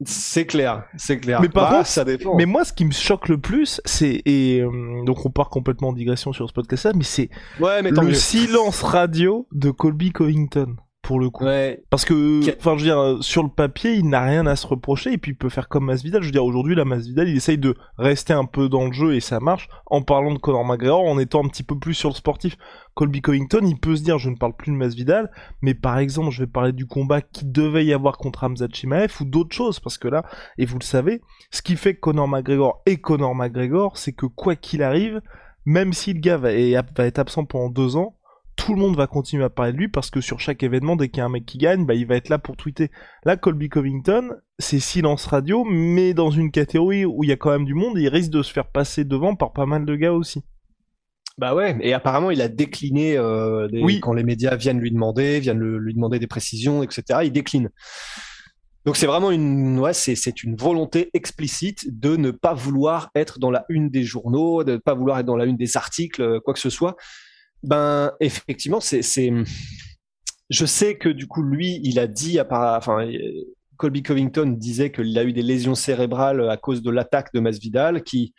C'est 0.05 0.45
clair, 0.45 0.85
c'est 0.97 1.19
clair. 1.19 1.41
Mais 1.41 1.49
par 1.49 1.69
bah, 1.69 1.77
contre, 1.77 1.87
ça 1.87 2.05
dépend. 2.05 2.35
Mais 2.35 2.45
moi, 2.45 2.63
ce 2.65 2.73
qui 2.73 2.85
me 2.85 2.91
choque 2.91 3.27
le 3.27 3.37
plus, 3.37 3.81
c'est 3.85 4.21
et 4.25 4.61
euh, 4.61 5.03
donc 5.05 5.25
on 5.25 5.29
part 5.29 5.49
complètement 5.49 5.89
en 5.89 5.93
digression 5.93 6.33
sur 6.33 6.47
ce 6.47 6.53
podcast-là, 6.53 6.93
mais 6.95 7.03
c'est 7.03 7.29
ouais, 7.59 7.81
le 7.81 8.13
silence 8.13 8.81
radio 8.81 9.47
de 9.51 9.71
Colby 9.71 10.11
Covington 10.11 10.75
pour 11.03 11.19
le 11.19 11.29
coup. 11.29 11.43
Parce 11.89 12.05
que, 12.05 12.39
enfin, 12.57 12.77
je 12.77 12.83
veux 12.83 12.89
dire, 12.89 12.97
euh, 12.97 13.21
sur 13.21 13.43
le 13.43 13.49
papier, 13.49 13.93
il 13.93 14.07
n'a 14.07 14.21
rien 14.21 14.47
à 14.47 14.55
se 14.55 14.65
reprocher 14.65 15.11
et 15.11 15.17
puis 15.17 15.31
il 15.31 15.35
peut 15.35 15.49
faire 15.49 15.67
comme 15.67 15.85
Masvidal. 15.85 16.21
Je 16.21 16.27
veux 16.27 16.31
dire, 16.31 16.45
aujourd'hui, 16.45 16.75
la 16.75 16.85
Masvidal, 16.85 17.27
il 17.27 17.35
essaye 17.35 17.57
de 17.57 17.75
rester 17.97 18.31
un 18.31 18.45
peu 18.45 18.69
dans 18.69 18.85
le 18.85 18.93
jeu 18.93 19.13
et 19.13 19.19
ça 19.19 19.41
marche 19.41 19.67
en 19.85 20.01
parlant 20.01 20.33
de 20.33 20.39
Conor 20.39 20.65
McGregor, 20.65 21.03
en 21.03 21.19
étant 21.19 21.43
un 21.43 21.49
petit 21.49 21.63
peu 21.63 21.77
plus 21.77 21.93
sur 21.93 22.09
le 22.09 22.15
sportif. 22.15 22.57
Colby 22.95 23.21
Covington, 23.21 23.59
il 23.63 23.77
peut 23.77 23.97
se 23.97 24.03
dire, 24.03 24.17
je 24.17 24.29
ne 24.29 24.37
parle 24.37 24.55
plus 24.55 24.71
de 24.71 24.77
Masvidal, 24.77 25.29
mais 25.61 25.73
par 25.73 25.97
exemple, 25.97 26.31
je 26.31 26.43
vais 26.43 26.47
parler 26.47 26.71
du 26.71 26.85
combat 26.85 27.21
qui 27.21 27.43
devait 27.43 27.85
y 27.85 27.91
avoir 27.91 28.17
contre 28.17 28.45
Hamza 28.45 28.67
Chimaev 28.71 29.13
ou 29.19 29.25
d'autres 29.25 29.55
choses, 29.55 29.81
parce 29.81 29.97
que 29.97 30.07
là, 30.07 30.23
et 30.57 30.65
vous 30.65 30.79
le 30.79 30.85
savez, 30.85 31.21
ce 31.51 31.61
qui 31.61 31.75
fait 31.75 31.95
que 31.95 31.99
Conor 31.99 32.29
McGregor 32.29 32.81
est 32.85 32.97
Conor 32.97 33.35
McGregor, 33.35 33.97
c'est 33.97 34.13
que 34.13 34.25
quoi 34.25 34.55
qu'il 34.55 34.81
arrive, 34.81 35.21
même 35.65 35.91
si 35.91 36.13
le 36.13 36.21
gars 36.21 36.37
va 36.37 36.53
être 36.53 37.19
absent 37.19 37.43
pendant 37.43 37.69
deux 37.69 37.97
ans, 37.97 38.15
tout 38.55 38.73
le 38.73 38.79
monde 38.79 38.95
va 38.95 39.07
continuer 39.07 39.43
à 39.43 39.49
parler 39.49 39.73
de 39.73 39.77
lui 39.77 39.87
parce 39.87 40.09
que 40.09 40.21
sur 40.21 40.39
chaque 40.39 40.63
événement, 40.63 40.95
dès 40.95 41.09
qu'il 41.09 41.19
y 41.19 41.21
a 41.21 41.25
un 41.25 41.29
mec 41.29 41.45
qui 41.45 41.57
gagne, 41.57 41.85
bah, 41.85 41.95
il 41.95 42.05
va 42.05 42.15
être 42.15 42.29
là 42.29 42.37
pour 42.37 42.55
tweeter. 42.55 42.91
Là, 43.25 43.37
Colby 43.37 43.69
Covington, 43.69 44.31
c'est 44.59 44.79
silence 44.79 45.25
radio, 45.25 45.63
mais 45.65 46.13
dans 46.13 46.31
une 46.31 46.51
catégorie 46.51 47.05
où 47.05 47.23
il 47.23 47.29
y 47.29 47.33
a 47.33 47.37
quand 47.37 47.51
même 47.51 47.65
du 47.65 47.73
monde, 47.73 47.97
il 47.97 48.07
risque 48.07 48.31
de 48.31 48.43
se 48.43 48.53
faire 48.53 48.67
passer 48.67 49.05
devant 49.05 49.35
par 49.35 49.53
pas 49.53 49.65
mal 49.65 49.85
de 49.85 49.95
gars 49.95 50.13
aussi. 50.13 50.43
Bah 51.39 51.55
ouais, 51.55 51.75
et 51.81 51.93
apparemment 51.93 52.29
il 52.29 52.41
a 52.41 52.47
décliné 52.47 53.17
euh, 53.17 53.67
oui. 53.71 53.99
quand 53.99 54.13
les 54.13 54.23
médias 54.23 54.55
viennent 54.55 54.79
lui 54.79 54.91
demander, 54.91 55.39
viennent 55.39 55.59
lui 55.59 55.95
demander 55.95 56.19
des 56.19 56.27
précisions, 56.27 56.83
etc. 56.83 57.21
Il 57.23 57.31
décline. 57.31 57.69
Donc 58.85 58.97
c'est 58.97 59.07
vraiment 59.07 59.31
une, 59.31 59.79
ouais, 59.79 59.93
c'est 59.93 60.43
une 60.43 60.55
volonté 60.55 61.09
explicite 61.13 61.99
de 61.99 62.17
ne 62.17 62.29
pas 62.29 62.53
vouloir 62.53 63.09
être 63.15 63.39
dans 63.39 63.49
la 63.49 63.65
une 63.69 63.89
des 63.89 64.03
journaux, 64.03 64.63
de 64.63 64.73
ne 64.73 64.77
pas 64.77 64.93
vouloir 64.93 65.19
être 65.19 65.25
dans 65.25 65.37
la 65.37 65.45
une 65.45 65.57
des 65.57 65.75
articles, 65.75 66.39
quoi 66.41 66.53
que 66.53 66.59
ce 66.59 66.69
soit. 66.69 66.95
Ben, 67.63 68.11
effectivement, 68.19 68.81
c'est, 68.81 69.01
je 70.49 70.65
sais 70.65 70.97
que 70.97 71.09
du 71.09 71.27
coup, 71.27 71.41
lui, 71.41 71.79
il 71.83 71.97
a 71.97 72.07
dit, 72.07 72.39
enfin, 72.39 73.07
Colby 73.77 74.03
Covington 74.03 74.47
disait 74.47 74.91
qu'il 74.91 75.17
a 75.17 75.23
eu 75.23 75.33
des 75.33 75.41
lésions 75.41 75.75
cérébrales 75.75 76.49
à 76.49 76.57
cause 76.57 76.81
de 76.81 76.91
l'attaque 76.91 77.33
de 77.33 77.39
Masvidal, 77.39 78.03
qui, 78.03 78.33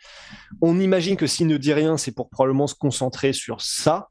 on 0.61 0.79
imagine 0.79 1.17
que 1.17 1.27
s'il 1.27 1.47
ne 1.47 1.57
dit 1.57 1.73
rien, 1.73 1.97
c'est 1.97 2.13
pour 2.13 2.29
probablement 2.29 2.67
se 2.67 2.75
concentrer 2.75 3.33
sur 3.33 3.61
ça 3.61 4.09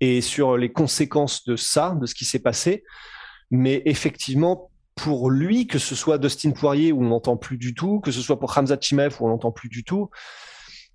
et 0.00 0.20
sur 0.20 0.56
les 0.56 0.72
conséquences 0.72 1.44
de 1.44 1.54
ça, 1.54 1.96
de 2.00 2.06
ce 2.06 2.14
qui 2.14 2.24
s'est 2.24 2.40
passé. 2.40 2.82
Mais 3.50 3.82
effectivement, 3.86 4.70
pour 4.96 5.30
lui, 5.30 5.66
que 5.66 5.78
ce 5.78 5.94
soit 5.94 6.18
Dustin 6.18 6.50
Poirier 6.50 6.92
où 6.92 7.02
on 7.02 7.08
n'entend 7.08 7.36
plus 7.36 7.56
du 7.56 7.74
tout, 7.74 8.00
que 8.00 8.10
ce 8.10 8.20
soit 8.20 8.38
pour 8.38 8.56
Hamza 8.56 8.76
Chimaev 8.80 9.16
où 9.20 9.26
on 9.26 9.28
n'entend 9.28 9.52
plus 9.52 9.68
du 9.68 9.84
tout, 9.84 10.10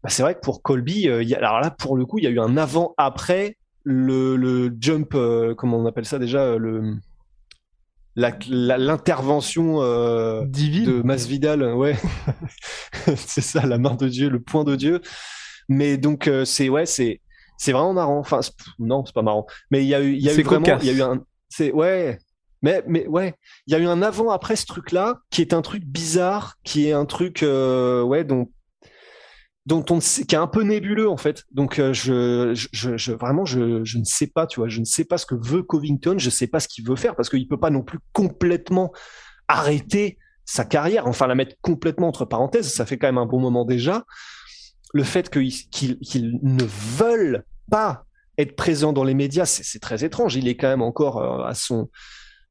bah, 0.04 0.10
c'est 0.10 0.22
vrai 0.24 0.36
que 0.36 0.40
pour 0.40 0.62
Colby, 0.62 1.08
euh, 1.10 1.24
alors 1.36 1.60
là, 1.60 1.72
pour 1.72 1.98
le 1.98 2.06
coup, 2.06 2.18
il 2.20 2.24
y 2.24 2.28
a 2.28 2.30
eu 2.30 2.40
un 2.40 2.58
avant-après 2.58 3.58
le, 3.84 4.70
jump, 4.80 5.14
euh, 5.16 5.56
comment 5.56 5.78
on 5.78 5.86
appelle 5.86 6.06
ça 6.06 6.20
déjà, 6.20 6.42
euh, 6.42 6.58
le 6.58 6.96
l'intervention 8.16 9.80
de 9.80 11.02
Masvidal, 11.04 11.76
ouais, 11.76 11.96
c'est 13.16 13.42
ça, 13.42 13.64
la 13.68 13.78
main 13.78 13.94
de 13.94 14.08
Dieu, 14.08 14.30
le 14.30 14.40
point 14.42 14.64
de 14.64 14.76
Dieu. 14.76 15.02
Mais 15.70 15.98
donc 15.98 16.28
c'est 16.44 16.68
ouais, 16.68 16.88
c'est 16.88 17.22
c'est 17.60 17.72
vraiment 17.72 17.94
marrant. 17.94 18.18
Enfin, 18.18 18.40
non, 18.80 19.06
c'est 19.06 19.14
pas 19.14 19.22
marrant. 19.22 19.46
Mais 19.70 19.84
il 19.84 19.88
y 19.88 19.94
a 19.94 20.02
eu, 20.02 20.14
il 20.14 20.22
y 20.24 20.30
a 20.30 20.34
eu 20.34 20.42
vraiment, 20.42 20.66
il 20.82 20.88
y 20.88 20.90
a 20.90 20.94
eu 20.94 21.02
un, 21.04 21.22
c'est 21.50 21.72
ouais. 21.72 22.18
Mais, 22.64 22.84
mais 22.88 23.08
ouais, 23.08 23.36
il 23.68 23.74
y 23.74 23.76
a 23.76 23.80
eu 23.80 23.86
un 23.86 24.02
avant 24.02 24.32
après 24.32 24.56
ce 24.56 24.66
truc-là 24.66 25.20
qui 25.30 25.42
est 25.42 25.54
un 25.54 25.62
truc 25.62 25.84
bizarre, 25.86 26.56
qui 26.64 26.88
est 26.88 26.92
un 26.92 27.06
truc 27.06 27.44
euh, 27.44 28.02
ouais 28.02 28.24
dont 28.24 28.50
qui 29.68 30.36
est 30.36 30.36
un 30.36 30.48
peu 30.48 30.64
nébuleux 30.64 31.10
en 31.10 31.18
fait. 31.18 31.44
Donc 31.52 31.80
euh, 31.80 31.94
je, 31.94 32.54
je, 32.54 33.12
vraiment 33.12 33.46
je, 33.46 33.84
je 33.84 33.98
ne 33.98 34.04
sais 34.04 34.28
pas, 34.28 34.48
tu 34.48 34.60
vois, 34.60 34.70
je 34.70 34.80
ne 34.80 34.86
sais 34.86 35.06
pas 35.06 35.18
ce 35.18 35.26
que 35.26 35.36
veut 35.36 35.64
Covington, 35.64 36.18
je 36.18 36.30
sais 36.30 36.48
pas 36.48 36.60
ce 36.60 36.68
qu'il 36.68 36.86
veut 36.88 36.96
faire 36.96 37.16
parce 37.16 37.30
qu'il 37.30 37.48
peut 37.48 37.60
pas 37.60 37.70
non 37.70 37.84
plus 37.84 38.00
complètement 38.14 38.92
arrêter 39.48 40.18
sa 40.46 40.64
carrière, 40.64 41.08
enfin 41.08 41.28
la 41.28 41.36
mettre 41.36 41.56
complètement 41.62 42.08
entre 42.08 42.26
parenthèses. 42.26 42.72
Ça 42.74 42.86
fait 42.86 42.98
quand 42.98 43.08
même 43.08 43.18
un 43.18 43.26
bon 43.26 43.40
moment 43.40 43.66
déjà. 43.66 44.06
Le 44.94 45.04
fait 45.04 45.30
qu'ils 45.30 46.40
ne 46.42 46.64
veulent 46.64 47.44
pas 47.70 48.06
être 48.38 48.56
présents 48.56 48.94
dans 48.94 49.04
les 49.04 49.16
médias, 49.16 49.46
c'est 49.46 49.80
très 49.80 50.06
étrange. 50.06 50.36
Il 50.36 50.48
est 50.48 50.56
quand 50.56 50.70
même 50.70 50.82
encore 50.82 51.18
euh, 51.18 51.46
à 51.46 51.54
son 51.54 51.90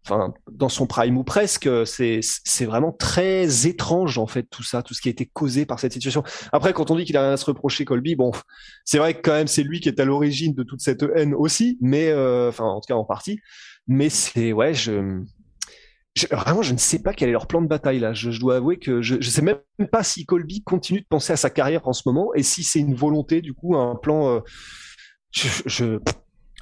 enfin 0.06 0.32
dans 0.50 0.68
son 0.68 0.86
prime 0.86 1.18
ou 1.18 1.24
presque, 1.24 1.68
c'est 1.84 2.20
vraiment 2.64 2.92
très 2.92 3.66
étrange 3.66 4.18
en 4.18 4.26
fait 4.26 4.44
tout 4.44 4.62
ça, 4.62 4.82
tout 4.82 4.94
ce 4.94 5.00
qui 5.00 5.08
a 5.08 5.10
été 5.10 5.26
causé 5.26 5.66
par 5.66 5.80
cette 5.80 5.92
situation. 5.92 6.22
Après, 6.52 6.72
quand 6.72 6.90
on 6.90 6.96
dit 6.96 7.04
qu'il 7.04 7.16
a 7.16 7.22
rien 7.22 7.32
à 7.32 7.36
se 7.36 7.44
reprocher, 7.44 7.84
Colby, 7.84 8.14
bon, 8.14 8.30
c'est 8.84 8.98
vrai 8.98 9.14
que 9.14 9.20
quand 9.22 9.32
même 9.32 9.48
c'est 9.48 9.64
lui 9.64 9.80
qui 9.80 9.88
est 9.88 9.98
à 9.98 10.04
l'origine 10.04 10.54
de 10.54 10.62
toute 10.62 10.80
cette 10.80 11.04
haine 11.16 11.34
aussi, 11.34 11.76
mais 11.80 12.08
euh, 12.10 12.48
enfin 12.48 12.64
en 12.64 12.80
tout 12.80 12.86
cas 12.86 12.94
en 12.94 13.04
partie. 13.04 13.40
Mais 13.88 14.08
c'est 14.08 14.52
ouais, 14.52 14.74
je, 14.74 15.22
vraiment 16.30 16.62
je 16.62 16.72
ne 16.72 16.78
sais 16.78 17.02
pas 17.02 17.12
quel 17.12 17.28
est 17.28 17.32
leur 17.32 17.48
plan 17.48 17.60
de 17.60 17.68
bataille 17.68 17.98
là. 17.98 18.12
Je, 18.14 18.38
dois 18.38 18.56
avouer 18.56 18.78
que 18.78 19.02
je 19.02 19.16
ne 19.16 19.20
sais 19.20 19.42
même 19.42 19.58
pas 19.90 20.04
si 20.04 20.24
Colby 20.24 20.62
continue 20.62 21.00
de 21.00 21.06
penser 21.08 21.32
à 21.32 21.36
sa 21.36 21.50
carrière 21.50 21.86
en 21.88 21.92
ce 21.92 22.02
moment 22.06 22.32
et 22.34 22.42
si 22.42 22.62
c'est 22.62 22.80
une 22.80 22.94
volonté 22.94 23.40
du 23.40 23.54
coup 23.54 23.76
un 23.76 23.96
plan. 23.96 24.36
Euh, 24.36 24.40
je, 25.32 25.48
je 25.66 25.98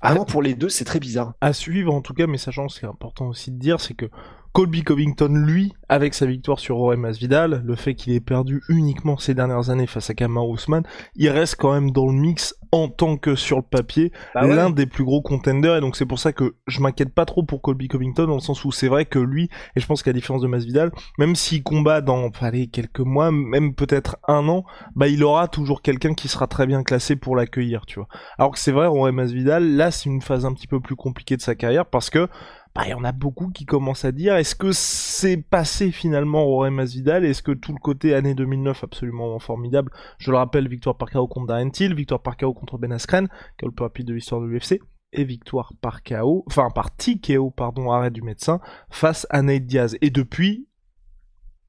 ah 0.04 0.14
non, 0.14 0.26
pour 0.26 0.42
les 0.42 0.54
deux, 0.54 0.68
c'est 0.68 0.84
très 0.84 1.00
bizarre. 1.00 1.32
À 1.40 1.54
suivre 1.54 1.92
en 1.92 2.02
tout 2.02 2.12
cas, 2.12 2.26
mais 2.26 2.36
sachant 2.36 2.68
ce 2.68 2.78
qui 2.78 2.84
est 2.84 2.88
important 2.88 3.28
aussi 3.28 3.50
de 3.50 3.58
dire, 3.58 3.80
c'est 3.80 3.94
que 3.94 4.06
Colby 4.54 4.84
Covington, 4.84 5.34
lui, 5.34 5.72
avec 5.88 6.14
sa 6.14 6.26
victoire 6.26 6.60
sur 6.60 6.78
Jorge 6.78 6.96
Masvidal, 6.96 7.64
le 7.66 7.74
fait 7.74 7.96
qu'il 7.96 8.12
ait 8.12 8.20
perdu 8.20 8.62
uniquement 8.68 9.18
ces 9.18 9.34
dernières 9.34 9.68
années 9.68 9.88
face 9.88 10.10
à 10.10 10.14
Kamar 10.14 10.48
Ousmane, 10.48 10.84
il 11.16 11.28
reste 11.28 11.56
quand 11.56 11.72
même 11.72 11.90
dans 11.90 12.06
le 12.06 12.12
mix 12.12 12.54
en 12.70 12.88
tant 12.88 13.16
que 13.16 13.34
sur 13.34 13.56
le 13.56 13.62
papier 13.62 14.12
bah 14.32 14.46
l'un 14.46 14.70
des 14.70 14.86
plus 14.86 15.02
gros 15.04 15.22
contenders. 15.22 15.76
Et 15.76 15.80
donc 15.80 15.96
c'est 15.96 16.06
pour 16.06 16.20
ça 16.20 16.32
que 16.32 16.54
je 16.68 16.80
m'inquiète 16.80 17.12
pas 17.12 17.24
trop 17.24 17.42
pour 17.42 17.62
Colby 17.62 17.88
Covington 17.88 18.26
dans 18.26 18.34
le 18.34 18.40
sens 18.40 18.64
où 18.64 18.70
c'est 18.70 18.88
vrai 18.88 19.06
que 19.06 19.18
lui 19.18 19.48
et 19.74 19.80
je 19.80 19.86
pense 19.86 20.02
qu'à 20.02 20.10
la 20.10 20.14
différence 20.14 20.42
de 20.42 20.48
Masvidal 20.48 20.90
même 21.18 21.36
s'il 21.36 21.62
combat 21.62 22.00
dans 22.00 22.30
allez, 22.40 22.66
quelques 22.66 23.00
mois 23.00 23.30
même 23.30 23.74
peut-être 23.74 24.16
un 24.26 24.48
an 24.48 24.64
bah 24.96 25.06
il 25.06 25.22
aura 25.22 25.46
toujours 25.48 25.82
quelqu'un 25.82 26.14
qui 26.14 26.28
sera 26.28 26.46
très 26.46 26.66
bien 26.66 26.82
classé 26.82 27.16
pour 27.16 27.36
l'accueillir 27.36 27.86
tu 27.86 28.00
vois. 28.00 28.08
Alors 28.38 28.52
que 28.52 28.58
c'est 28.58 28.72
vrai 28.72 28.86
Jorge 28.86 29.10
Masvidal 29.12 29.64
là 29.76 29.90
c'est 29.90 30.08
une 30.08 30.22
phase 30.22 30.44
un 30.44 30.52
petit 30.52 30.66
peu 30.66 30.80
plus 30.80 30.96
compliquée 30.96 31.36
de 31.36 31.42
sa 31.42 31.54
carrière 31.54 31.86
parce 31.86 32.10
que 32.10 32.28
bah, 32.74 32.82
il 32.86 32.90
y 32.90 32.94
en 32.94 33.04
a 33.04 33.12
beaucoup 33.12 33.50
qui 33.50 33.66
commencent 33.66 34.04
à 34.04 34.10
dire 34.10 34.34
est-ce 34.34 34.56
que 34.56 34.72
c'est 34.72 35.36
passé 35.36 35.92
finalement 35.92 36.42
au 36.44 36.68
Masvidal 36.70 37.24
Est-ce 37.24 37.42
que 37.42 37.52
tout 37.52 37.72
le 37.72 37.78
côté 37.78 38.14
année 38.14 38.34
2009 38.34 38.82
absolument 38.82 39.38
formidable 39.38 39.92
Je 40.18 40.32
le 40.32 40.38
rappelle, 40.38 40.66
victoire 40.68 40.96
par 40.96 41.10
KO 41.10 41.28
contre 41.28 41.46
Darren 41.46 41.70
Till, 41.70 41.94
victoire 41.94 42.20
par 42.20 42.36
KO 42.36 42.52
contre 42.52 42.78
Ben 42.78 42.90
Askren, 42.90 43.28
qui 43.58 43.64
est 43.64 43.68
le 43.68 43.72
plus 43.72 43.84
rapide 43.84 44.08
de 44.08 44.14
l'histoire 44.14 44.40
de 44.40 44.46
l'UFC, 44.46 44.80
et 45.12 45.24
victoire 45.24 45.72
par 45.80 46.02
KO, 46.02 46.42
enfin 46.48 46.68
par 46.74 46.94
TKO, 46.96 47.52
pardon, 47.52 47.92
arrêt 47.92 48.10
du 48.10 48.22
médecin, 48.22 48.60
face 48.90 49.24
à 49.30 49.42
Nate 49.42 49.66
Diaz. 49.66 49.96
Et 50.00 50.10
depuis, 50.10 50.66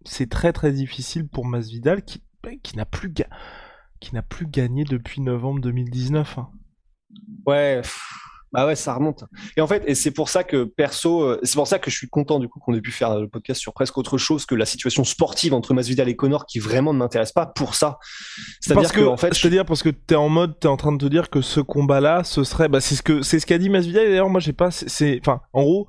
c'est 0.05 0.29
très 0.29 0.53
très 0.53 0.71
difficile 0.71 1.27
pour 1.27 1.45
Masvidal 1.45 2.03
qui, 2.03 2.24
bah, 2.41 2.50
qui 2.63 2.77
n'a 2.77 2.85
plus, 2.85 3.13
plus 4.27 4.47
gagné 4.47 4.83
depuis 4.85 5.21
novembre 5.21 5.62
2019. 5.62 6.39
Hein. 6.39 6.50
Ouais. 7.45 7.81
Ah 8.55 8.65
ouais, 8.65 8.75
ça 8.75 8.93
remonte. 8.93 9.24
Et 9.57 9.62
en 9.62 9.67
fait, 9.67 9.83
et 9.88 9.95
c'est 9.95 10.12
pour 10.12 10.29
ça 10.29 10.43
que 10.43 10.63
perso, 10.63 11.21
euh, 11.21 11.39
c'est 11.43 11.55
pour 11.55 11.67
ça 11.67 11.79
que 11.79 11.91
je 11.91 11.95
suis 11.95 12.07
content 12.07 12.39
du 12.39 12.47
coup 12.47 12.59
qu'on 12.59 12.74
ait 12.74 12.81
pu 12.81 12.91
faire 12.91 13.19
le 13.19 13.27
podcast 13.27 13.62
sur 13.62 13.74
presque 13.74 13.97
autre 13.97 14.17
chose 14.17 14.45
que 14.45 14.55
la 14.55 14.65
situation 14.65 15.03
sportive 15.03 15.53
entre 15.53 15.74
Masvidal 15.74 16.09
et 16.09 16.15
Connor 16.15 16.45
qui 16.45 16.59
vraiment 16.59 16.93
ne 16.93 17.00
m'intéresse 17.00 17.31
pas 17.31 17.45
pour 17.45 17.75
ça. 17.75 18.00
C'est-à-dire 18.62 18.91
que, 18.91 19.05
en 19.05 19.17
fait, 19.17 19.33
c'est-à-dire 19.33 19.65
parce 19.65 19.83
que 19.83 19.89
t'es 19.89 20.15
en 20.15 20.29
mode, 20.29 20.59
t'es 20.59 20.67
en 20.67 20.77
train 20.77 20.91
de 20.91 20.97
te 20.97 21.05
dire 21.05 21.29
que 21.29 21.41
ce 21.41 21.59
combat-là, 21.59 22.24
ce 22.24 22.43
serait, 22.43 22.69
bah 22.69 22.81
c'est 22.81 22.95
ce 22.95 23.03
que 23.03 23.21
c'est 23.21 23.39
ce 23.39 23.45
qu'a 23.45 23.57
dit 23.57 23.69
Masvidal. 23.69 24.07
D'ailleurs, 24.07 24.29
moi 24.29 24.39
j'ai 24.39 24.53
pas, 24.53 24.71
c'est, 24.71 25.19
enfin, 25.21 25.41
en 25.53 25.63
gros, 25.63 25.88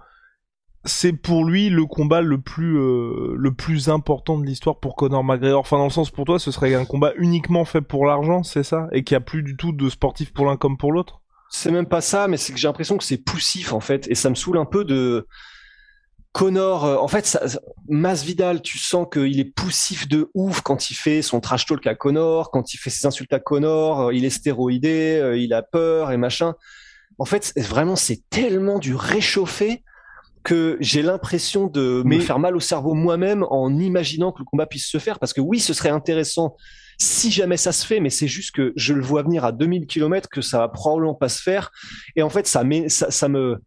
c'est 0.84 1.12
pour 1.12 1.44
lui 1.44 1.68
le 1.68 1.84
combat 1.84 2.20
le 2.20 2.40
plus 2.40 2.78
euh, 2.78 3.34
le 3.36 3.52
plus 3.52 3.88
important 3.88 4.38
de 4.38 4.46
l'histoire 4.46 4.78
pour 4.78 4.94
Conor 4.96 5.24
McGregor. 5.24 5.60
Enfin, 5.60 5.78
dans 5.78 5.84
le 5.84 5.90
sens 5.90 6.10
pour 6.10 6.24
toi, 6.24 6.38
ce 6.38 6.50
serait 6.50 6.74
un 6.74 6.84
combat 6.84 7.12
uniquement 7.16 7.64
fait 7.64 7.80
pour 7.80 8.06
l'argent, 8.06 8.42
c'est 8.42 8.62
ça, 8.62 8.88
et 8.92 9.02
qu'il 9.02 9.14
n'y 9.14 9.22
a 9.22 9.24
plus 9.24 9.42
du 9.42 9.56
tout 9.56 9.72
de 9.72 9.88
sportif 9.88 10.32
pour 10.32 10.46
l'un 10.46 10.56
comme 10.56 10.78
pour 10.78 10.92
l'autre? 10.92 11.20
C'est 11.50 11.70
même 11.70 11.86
pas 11.86 12.00
ça, 12.00 12.28
mais 12.28 12.36
c'est 12.36 12.52
que 12.52 12.58
j'ai 12.58 12.68
l'impression 12.68 12.96
que 12.98 13.04
c'est 13.04 13.18
poussif 13.18 13.72
en 13.72 13.80
fait, 13.80 14.08
et 14.08 14.14
ça 14.14 14.30
me 14.30 14.34
saoule 14.34 14.58
un 14.58 14.64
peu 14.64 14.84
de 14.84 15.26
Connor. 16.36 16.84
Euh, 16.84 16.96
en 16.98 17.08
fait, 17.08 17.24
ça, 17.24 17.40
Masvidal, 17.88 18.60
tu 18.60 18.76
sens 18.76 19.06
qu'il 19.10 19.40
est 19.40 19.54
poussif 19.56 20.06
de 20.06 20.30
ouf 20.34 20.60
quand 20.60 20.90
il 20.90 20.94
fait 20.94 21.22
son 21.22 21.40
trash 21.40 21.64
talk 21.64 21.86
à 21.86 21.94
Connor, 21.94 22.50
quand 22.50 22.74
il 22.74 22.76
fait 22.76 22.90
ses 22.90 23.06
insultes 23.06 23.32
à 23.32 23.40
Connor, 23.40 24.08
euh, 24.08 24.14
il 24.14 24.26
est 24.26 24.30
stéroïdé, 24.30 25.18
euh, 25.18 25.38
il 25.38 25.54
a 25.54 25.62
peur 25.62 26.12
et 26.12 26.18
machin. 26.18 26.54
En 27.18 27.24
fait, 27.24 27.54
vraiment, 27.56 27.96
c'est 27.96 28.20
tellement 28.28 28.78
du 28.78 28.94
réchauffé 28.94 29.82
que 30.44 30.76
j'ai 30.78 31.00
l'impression 31.00 31.68
de 31.68 32.02
me 32.04 32.20
faire 32.20 32.38
mal 32.38 32.54
au 32.54 32.60
cerveau 32.60 32.92
moi-même 32.92 33.44
en 33.48 33.74
imaginant 33.78 34.30
que 34.30 34.40
le 34.40 34.44
combat 34.44 34.66
puisse 34.66 34.86
se 34.86 34.98
faire. 34.98 35.18
Parce 35.18 35.32
que 35.32 35.40
oui, 35.40 35.58
ce 35.58 35.72
serait 35.72 35.88
intéressant 35.88 36.54
si 36.98 37.30
jamais 37.30 37.56
ça 37.56 37.72
se 37.72 37.86
fait, 37.86 38.00
mais 38.00 38.10
c'est 38.10 38.28
juste 38.28 38.54
que 38.54 38.72
je 38.76 38.94
le 38.94 39.02
vois 39.02 39.22
venir 39.22 39.44
à 39.44 39.52
2000 39.52 39.86
km, 39.86 40.28
que 40.28 40.40
ça 40.40 40.58
va 40.58 40.68
probablement 40.68 41.14
pas 41.14 41.28
se 41.28 41.42
faire. 41.42 41.70
Et 42.16 42.22
en 42.22 42.30
fait, 42.30 42.46
ça, 42.46 42.62
ça, 42.88 43.10
ça 43.10 43.28
me... 43.28 43.58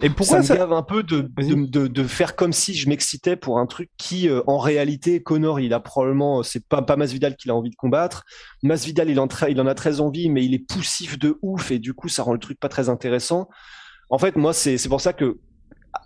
Et 0.00 0.10
pourquoi 0.10 0.42
ça 0.42 0.54
me 0.54 0.58
gave 0.58 0.72
un 0.72 0.82
peu 0.82 1.04
de, 1.04 1.30
de, 1.38 1.86
de, 1.86 2.04
faire 2.04 2.34
comme 2.34 2.52
si 2.52 2.74
je 2.74 2.88
m'excitais 2.88 3.36
pour 3.36 3.58
un 3.60 3.66
truc 3.66 3.90
qui, 3.96 4.28
euh, 4.28 4.42
en 4.48 4.58
réalité, 4.58 5.22
Connor, 5.22 5.60
il 5.60 5.72
a 5.72 5.78
probablement, 5.78 6.42
c'est 6.42 6.66
pas, 6.66 6.82
pas 6.82 6.96
Masvidal 6.96 7.36
qu'il 7.36 7.52
a 7.52 7.54
envie 7.54 7.70
de 7.70 7.76
combattre. 7.76 8.24
Masvidal, 8.64 9.08
il 9.08 9.20
en, 9.20 9.28
il 9.48 9.60
en 9.60 9.66
a 9.66 9.74
très 9.74 10.00
envie, 10.00 10.28
mais 10.28 10.44
il 10.44 10.52
est 10.52 10.66
poussif 10.68 11.16
de 11.18 11.38
ouf 11.42 11.70
et 11.70 11.78
du 11.78 11.94
coup, 11.94 12.08
ça 12.08 12.24
rend 12.24 12.32
le 12.32 12.40
truc 12.40 12.58
pas 12.58 12.68
très 12.68 12.88
intéressant. 12.88 13.48
En 14.10 14.18
fait, 14.18 14.36
moi, 14.36 14.52
c'est 14.52 14.88
pour 14.88 15.00
ça 15.00 15.12
que 15.12 15.38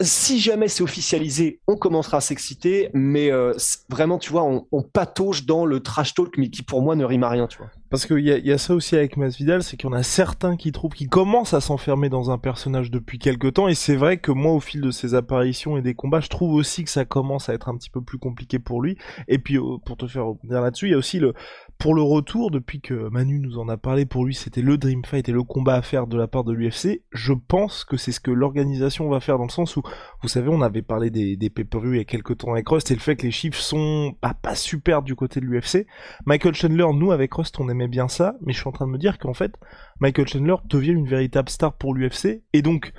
si 0.01 0.39
jamais 0.39 0.69
c'est 0.69 0.83
officialisé, 0.83 1.61
on 1.67 1.77
commencera 1.77 2.19
à 2.19 2.21
s'exciter, 2.21 2.91
mais 2.95 3.31
euh, 3.31 3.55
vraiment, 3.89 4.19
tu 4.19 4.31
vois, 4.31 4.45
on, 4.45 4.67
on, 4.73 4.83
patauge 4.83 5.47
dans 5.47 5.65
le 5.67 5.81
trash 5.81 6.15
talk, 6.15 6.37
mais 6.39 6.51
qui 6.51 6.63
pour 6.63 6.83
moi 6.83 6.97
ne 6.97 7.05
rime 7.05 7.25
à 7.25 7.29
rien, 7.29 7.47
tu 7.47 7.59
vois. 7.59 7.71
Parce 7.91 8.07
qu'il 8.07 8.21
y 8.21 8.31
a, 8.31 8.39
y 8.39 8.53
a 8.53 8.59
ça 8.59 8.75
aussi 8.75 8.97
avec 8.97 9.17
Masvidal, 9.17 9.63
c'est 9.63 9.77
qu'il 9.77 9.89
y 9.89 9.93
en 9.93 9.97
a 9.97 10.03
certains 10.03 10.57
qui 10.57 10.73
trouvent 10.73 10.93
qu'il 10.93 11.09
commence 11.09 11.55
à 11.55 11.61
s'enfermer 11.61 12.09
dans 12.09 12.31
un 12.31 12.39
personnage 12.39 12.91
depuis 12.91 13.19
quelque 13.19 13.49
temps, 13.49 13.69
et 13.69 13.75
c'est 13.75 13.97
vrai 13.97 14.19
que 14.19 14.31
moi, 14.31 14.53
au 14.53 14.61
fil 14.61 14.81
de 14.81 14.91
ses 14.91 15.15
apparitions 15.15 15.77
et 15.77 15.83
des 15.83 15.95
combats, 15.95 16.21
je 16.21 16.29
trouve 16.29 16.55
aussi 16.55 16.85
que 16.85 16.91
ça 16.91 17.05
commence 17.05 17.49
à 17.49 17.55
être 17.55 17.69
un 17.69 17.77
petit 17.77 17.91
peu 17.91 18.03
plus 18.03 18.19
compliqué 18.19 18.59
pour 18.59 18.83
lui. 18.83 18.97
Et 19.27 19.39
puis, 19.39 19.57
euh, 19.57 19.79
pour 19.85 19.97
te 19.97 20.07
faire 20.07 20.27
revenir 20.27 20.61
là-dessus, 20.61 20.87
il 20.87 20.93
y 20.93 20.95
a 20.95 20.99
aussi 20.99 21.19
le, 21.19 21.35
pour 21.79 21.95
le 21.95 22.03
retour, 22.03 22.51
depuis 22.51 22.81
que 22.81 23.09
Manu 23.09 23.39
nous 23.39 23.59
en 23.59 23.69
a 23.69 23.77
parlé, 23.77 24.05
pour 24.05 24.25
lui 24.25 24.35
c'était 24.35 24.63
le 24.63 24.79
Dream 24.79 25.05
Fight 25.05 25.29
et 25.29 25.33
le 25.33 25.45
combat 25.45 25.75
à 25.75 25.83
faire 25.83 26.09
de 26.09 26.17
la 26.17 26.27
part 26.27 26.43
de 26.43 26.53
l'UFC, 26.53 27.03
je 27.13 27.33
pense 27.33 27.85
que 27.85 27.97
c'est 27.97 28.11
ce 28.11 28.19
que 28.19 28.33
l'organisation 28.33 29.09
va 29.09 29.21
faire 29.21 29.39
dans 29.39 29.45
le 29.45 29.51
sens 29.51 29.77
où, 29.77 29.83
vous 30.23 30.29
savez, 30.29 30.49
on 30.49 30.61
avait 30.61 30.83
parlé 30.83 31.11
des, 31.11 31.37
des 31.37 31.51
pay-per-view 31.51 31.95
il 31.95 31.99
y 31.99 32.01
a 32.01 32.05
quelques 32.05 32.39
temps 32.39 32.53
avec 32.53 32.69
Rust 32.69 32.91
et 32.91 32.95
le 32.95 33.01
fait 33.01 33.15
que 33.15 33.23
les 33.23 33.31
chiffres 33.31 33.61
sont 33.61 34.17
pas, 34.21 34.55
super 34.57 35.03
du 35.03 35.15
côté 35.15 35.39
de 35.41 35.47
l'UFC. 35.47 35.87
Michael 36.27 36.55
Chandler, 36.55 36.87
nous 36.95 37.13
avec 37.13 37.33
Rust, 37.33 37.61
on 37.61 37.69
aimait 37.69 37.87
bien 37.87 38.09
ça, 38.09 38.35
mais 38.41 38.53
je 38.53 38.59
suis 38.59 38.69
en 38.69 38.73
train 38.73 38.87
de 38.87 38.93
me 38.93 38.99
dire 38.99 39.19
qu'en 39.19 39.35
fait, 39.35 39.55
Michael 40.01 40.27
Chandler 40.27 40.57
devient 40.69 40.93
une 40.93 41.07
véritable 41.07 41.49
star 41.49 41.75
pour 41.75 41.95
l'UFC 41.95 42.43
et 42.53 42.63
donc, 42.63 42.93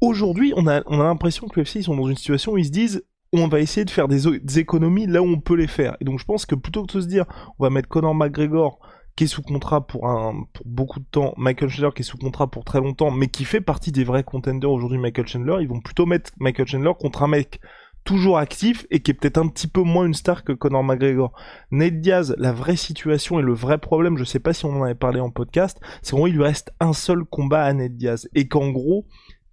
aujourd'hui, 0.00 0.52
on 0.56 0.66
a, 0.66 0.82
on 0.86 1.00
a 1.00 1.04
l'impression 1.04 1.46
que 1.46 1.60
l'UFC, 1.60 1.76
ils 1.76 1.84
sont 1.84 1.96
dans 1.96 2.08
une 2.08 2.16
situation 2.16 2.52
où 2.52 2.58
ils 2.58 2.66
se 2.66 2.72
disent, 2.72 3.04
on 3.40 3.48
va 3.48 3.60
essayer 3.60 3.84
de 3.84 3.90
faire 3.90 4.08
des, 4.08 4.58
économies 4.58 5.06
là 5.06 5.22
où 5.22 5.26
on 5.26 5.40
peut 5.40 5.54
les 5.54 5.66
faire. 5.66 5.96
Et 6.00 6.04
donc 6.04 6.18
je 6.18 6.24
pense 6.24 6.46
que 6.46 6.54
plutôt 6.54 6.84
que 6.84 6.92
de 6.92 7.00
se 7.00 7.06
dire, 7.06 7.24
on 7.58 7.64
va 7.64 7.70
mettre 7.70 7.88
Conor 7.88 8.14
McGregor 8.14 8.78
qui 9.16 9.24
est 9.24 9.28
sous 9.28 9.42
contrat 9.42 9.86
pour 9.86 10.08
un 10.08 10.44
beaucoup 10.64 11.00
de 11.00 11.04
temps, 11.10 11.34
Michael 11.36 11.68
Chandler 11.68 11.90
qui 11.94 12.02
est 12.02 12.04
sous 12.04 12.18
contrat 12.18 12.50
pour 12.50 12.64
très 12.64 12.80
longtemps, 12.80 13.10
mais 13.10 13.28
qui 13.28 13.44
fait 13.44 13.60
partie 13.60 13.92
des 13.92 14.04
vrais 14.04 14.24
contenders 14.24 14.70
aujourd'hui, 14.70 14.98
Michael 14.98 15.26
Chandler, 15.26 15.56
ils 15.60 15.68
vont 15.68 15.80
plutôt 15.80 16.06
mettre 16.06 16.30
Michael 16.38 16.66
Chandler 16.66 16.92
contre 16.98 17.22
un 17.22 17.28
mec 17.28 17.60
toujours 18.04 18.38
actif 18.38 18.86
et 18.90 19.00
qui 19.00 19.12
est 19.12 19.14
peut-être 19.14 19.38
un 19.38 19.48
petit 19.48 19.68
peu 19.68 19.82
moins 19.82 20.06
une 20.06 20.14
star 20.14 20.44
que 20.44 20.52
Conor 20.52 20.82
McGregor. 20.82 21.32
Nate 21.70 22.00
Diaz, 22.00 22.34
la 22.38 22.52
vraie 22.52 22.76
situation 22.76 23.38
et 23.38 23.42
le 23.42 23.52
vrai 23.52 23.78
problème, 23.78 24.16
je 24.18 24.24
sais 24.24 24.40
pas 24.40 24.52
si 24.52 24.64
on 24.64 24.80
en 24.80 24.82
avait 24.82 24.94
parlé 24.94 25.20
en 25.20 25.30
podcast, 25.30 25.78
c'est 26.02 26.16
qu'il 26.16 26.34
lui 26.34 26.42
reste 26.42 26.72
un 26.80 26.92
seul 26.92 27.24
combat 27.24 27.62
à 27.62 27.72
Nate 27.72 27.96
Diaz 27.96 28.28
et 28.34 28.48
qu'en 28.48 28.70
gros, 28.70 29.06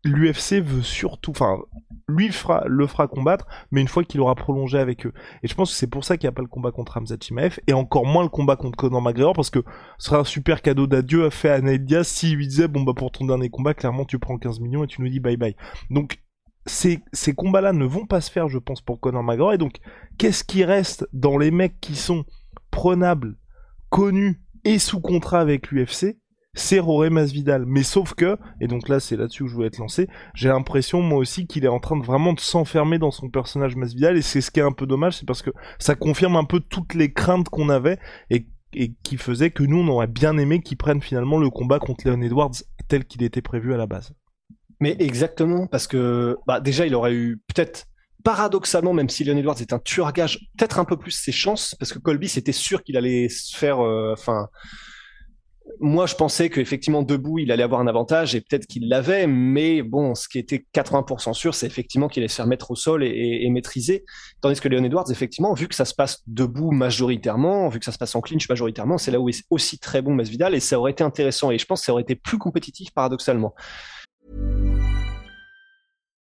l'UFC 0.04 0.62
veut 0.62 0.82
surtout, 0.82 1.32
enfin, 1.32 1.58
lui 2.08 2.28
le 2.28 2.88
fera 2.88 3.08
combattre, 3.08 3.46
mais 3.72 3.82
une 3.82 3.88
fois 3.88 4.04
qu'il 4.04 4.22
aura 4.22 4.36
prolongé 4.36 4.78
avec 4.78 5.06
eux. 5.06 5.14
Et 5.44 5.48
je 5.48 5.56
pense 5.56 5.72
que 5.72 5.78
c'est 5.78 5.90
pour 5.90 6.04
ça 6.04 6.18
qu'il 6.18 6.28
n'y 6.28 6.30
a 6.30 6.36
pas 6.36 6.42
le 6.42 6.48
combat 6.48 6.72
contre 6.72 6.98
Hamza 6.98 7.16
Chimaev, 7.20 7.60
et 7.68 7.74
encore 7.74 8.06
moins 8.06 8.24
le 8.24 8.30
combat 8.30 8.56
contre 8.56 8.78
Conor 8.78 9.02
McGregor, 9.02 9.34
parce 9.34 9.50
que 9.50 9.64
ce 9.98 10.10
sera 10.10 10.20
un 10.20 10.24
super 10.24 10.62
cadeau 10.62 10.88
d'adieu 10.88 11.26
à 11.26 11.32
faire 11.32 11.56
à 11.56 11.62
Nate 11.62 11.84
Diaz 11.84 12.08
s'il 12.08 12.36
lui 12.36 12.48
disait, 12.48 12.68
bon 12.68 12.84
bah 12.84 12.94
pour 12.96 13.12
ton 13.12 13.26
dernier 13.26 13.50
combat, 13.50 13.74
clairement 13.74 14.06
tu 14.06 14.20
prends 14.20 14.38
15 14.38 14.60
millions 14.60 14.84
et 14.84 14.88
tu 14.88 15.02
nous 15.02 15.10
dis 15.10 15.20
bye 15.20 15.38
bye. 15.38 15.56
Donc, 15.90 16.20
ces, 16.66 17.00
ces 17.14 17.34
combats-là 17.34 17.74
ne 17.74 17.86
vont 17.86 18.06
pas 18.06 18.22
se 18.22 18.32
faire, 18.32 18.48
je 18.48 18.60
pense, 18.60 18.82
pour 18.82 19.00
Conor 19.00 19.24
McGregor, 19.24 19.54
et 19.54 19.58
donc, 19.58 19.80
qu'est-ce 20.18 20.44
qui 20.44 20.64
reste 20.64 21.08
dans 21.14 21.38
les 21.38 21.52
mecs 21.52 21.80
qui 21.80 21.96
sont 21.96 22.26
prenables, 22.72 23.38
connus 23.90 24.42
et 24.64 24.80
sous 24.80 25.00
contrat 25.00 25.40
avec 25.40 25.72
l'UFC 25.72 26.18
c'est 26.60 26.80
Roré 26.80 27.10
Masvidal. 27.10 27.66
Mais 27.66 27.84
sauf 27.84 28.14
que, 28.14 28.38
et 28.62 28.68
donc 28.68 28.90
là 28.90 29.00
c'est 29.00 29.16
là-dessus 29.16 29.44
que 29.44 29.50
je 29.50 29.56
voulais 29.56 29.68
être 29.68 29.78
lancé, 29.78 30.08
j'ai 30.34 30.50
l'impression 30.50 31.02
moi 31.02 31.20
aussi 31.20 31.48
qu'il 31.48 31.66
est 31.66 31.70
en 31.70 31.80
train 31.80 31.98
de 31.98 32.06
vraiment 32.06 32.34
de 32.34 32.40
s'enfermer 32.40 33.00
dans 33.00 33.12
son 33.12 33.30
personnage 33.30 33.76
Masvidal 33.76 34.18
et 34.18 34.22
c'est 34.22 34.42
ce 34.42 34.52
qui 34.52 34.60
est 34.60 34.64
un 34.64 34.72
peu 34.72 34.86
dommage, 34.86 35.18
c'est 35.18 35.26
parce 35.26 35.42
que 35.42 35.52
ça 35.80 35.96
confirme 35.96 36.36
un 36.36 36.46
peu 36.46 36.60
toutes 36.60 36.94
les 36.94 37.12
craintes 37.12 37.50
qu'on 37.50 37.70
avait 37.70 38.00
et 38.32 38.46
qui 39.04 39.18
faisait 39.18 39.50
que 39.50 39.64
nous 39.64 39.78
on 39.78 39.88
aurait 39.88 40.08
bien 40.08 40.38
aimé 40.38 40.62
qu'il 40.62 40.78
prenne 40.78 41.02
finalement 41.02 41.38
le 41.38 41.50
combat 41.50 41.80
contre 41.80 42.08
Leon 42.08 42.22
Edwards 42.22 42.52
tel 42.88 43.06
qu'il 43.06 43.24
était 43.24 43.42
prévu 43.42 43.74
à 43.74 43.78
la 43.78 43.88
base. 43.88 44.14
Mais 44.80 44.96
exactement, 45.00 45.68
parce 45.68 45.88
que 45.88 46.38
bah, 46.48 46.60
déjà 46.60 46.86
il 46.86 46.96
aurait 46.96 47.14
eu 47.14 47.42
peut-être 47.48 47.86
paradoxalement, 48.24 48.94
même 48.94 49.10
si 49.10 49.24
Leon 49.24 49.38
Edwards 49.38 49.60
est 49.60 49.74
un 49.74 49.80
tueur 49.80 50.12
gage, 50.14 50.40
peut-être 50.58 50.80
un 50.80 50.86
peu 50.86 50.98
plus 50.98 51.12
ses 51.12 51.32
chances, 51.32 51.76
parce 51.76 51.94
que 51.94 52.00
Colby 52.00 52.28
c'était 52.28 52.52
sûr 52.52 52.84
qu'il 52.84 52.98
allait 52.98 53.30
se 53.30 53.58
faire, 53.58 53.84
euh, 53.84 54.16
moi, 55.80 56.06
je 56.06 56.16
pensais 56.16 56.50
qu'effectivement, 56.50 57.04
debout, 57.04 57.40
il 57.40 57.52
allait 57.52 57.64
avoir 57.64 57.82
un 57.82 57.88
avantage 57.88 58.36
et 58.36 58.42
peut-être 58.42 58.66
qu'il 58.66 58.90
l'avait, 58.90 59.28
mais 59.28 59.82
bon, 59.82 60.16
ce 60.16 60.28
qui 60.28 60.40
était 60.40 60.66
80% 60.74 61.34
sûr, 61.34 61.56
c'est 61.56 61.66
effectivement 61.66 62.08
qu'il 62.08 62.22
allait 62.22 62.28
se 62.28 62.36
faire 62.36 62.48
mettre 62.48 62.72
au 62.72 62.76
sol 62.76 63.04
et, 63.04 63.50
maîtriser. 63.50 64.06
Tandis 64.42 64.60
que 64.60 64.68
Leon 64.68 64.84
Edwards, 64.84 65.10
effectivement, 65.12 65.54
vu 65.54 65.68
que 65.68 65.76
ça 65.76 65.86
se 65.86 65.94
passe 65.94 66.22
debout 66.28 66.72
majoritairement, 66.72 67.70
vu 67.70 67.80
que 67.80 67.86
ça 67.86 67.92
se 67.92 67.98
passe 67.98 68.16
en 68.16 68.22
clinch 68.22 68.48
majoritairement, 68.48 68.98
c'est 68.98 69.12
là 69.12 69.20
où 69.20 69.30
est 69.30 69.44
aussi 69.50 69.80
très 69.80 70.02
bon 70.02 70.14
Masvidal 70.14 70.54
et 70.54 70.60
ça 70.60 70.80
aurait 70.80 70.92
été 70.92 71.04
intéressant 71.04 71.52
et 71.52 71.58
je 71.58 71.66
pense 71.66 71.82
que 71.82 71.86
ça 71.86 71.94
aurait 71.94 72.04
été 72.04 72.16
plus 72.16 72.38
compétitif 72.38 72.92
paradoxalement. 72.92 73.54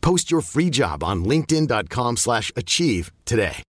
Post 0.00 0.30
your 0.30 0.42
free 0.42 0.70
job 0.70 1.02
on 1.02 1.16
linkedin.com/achieve 1.24 3.10
today. 3.24 3.62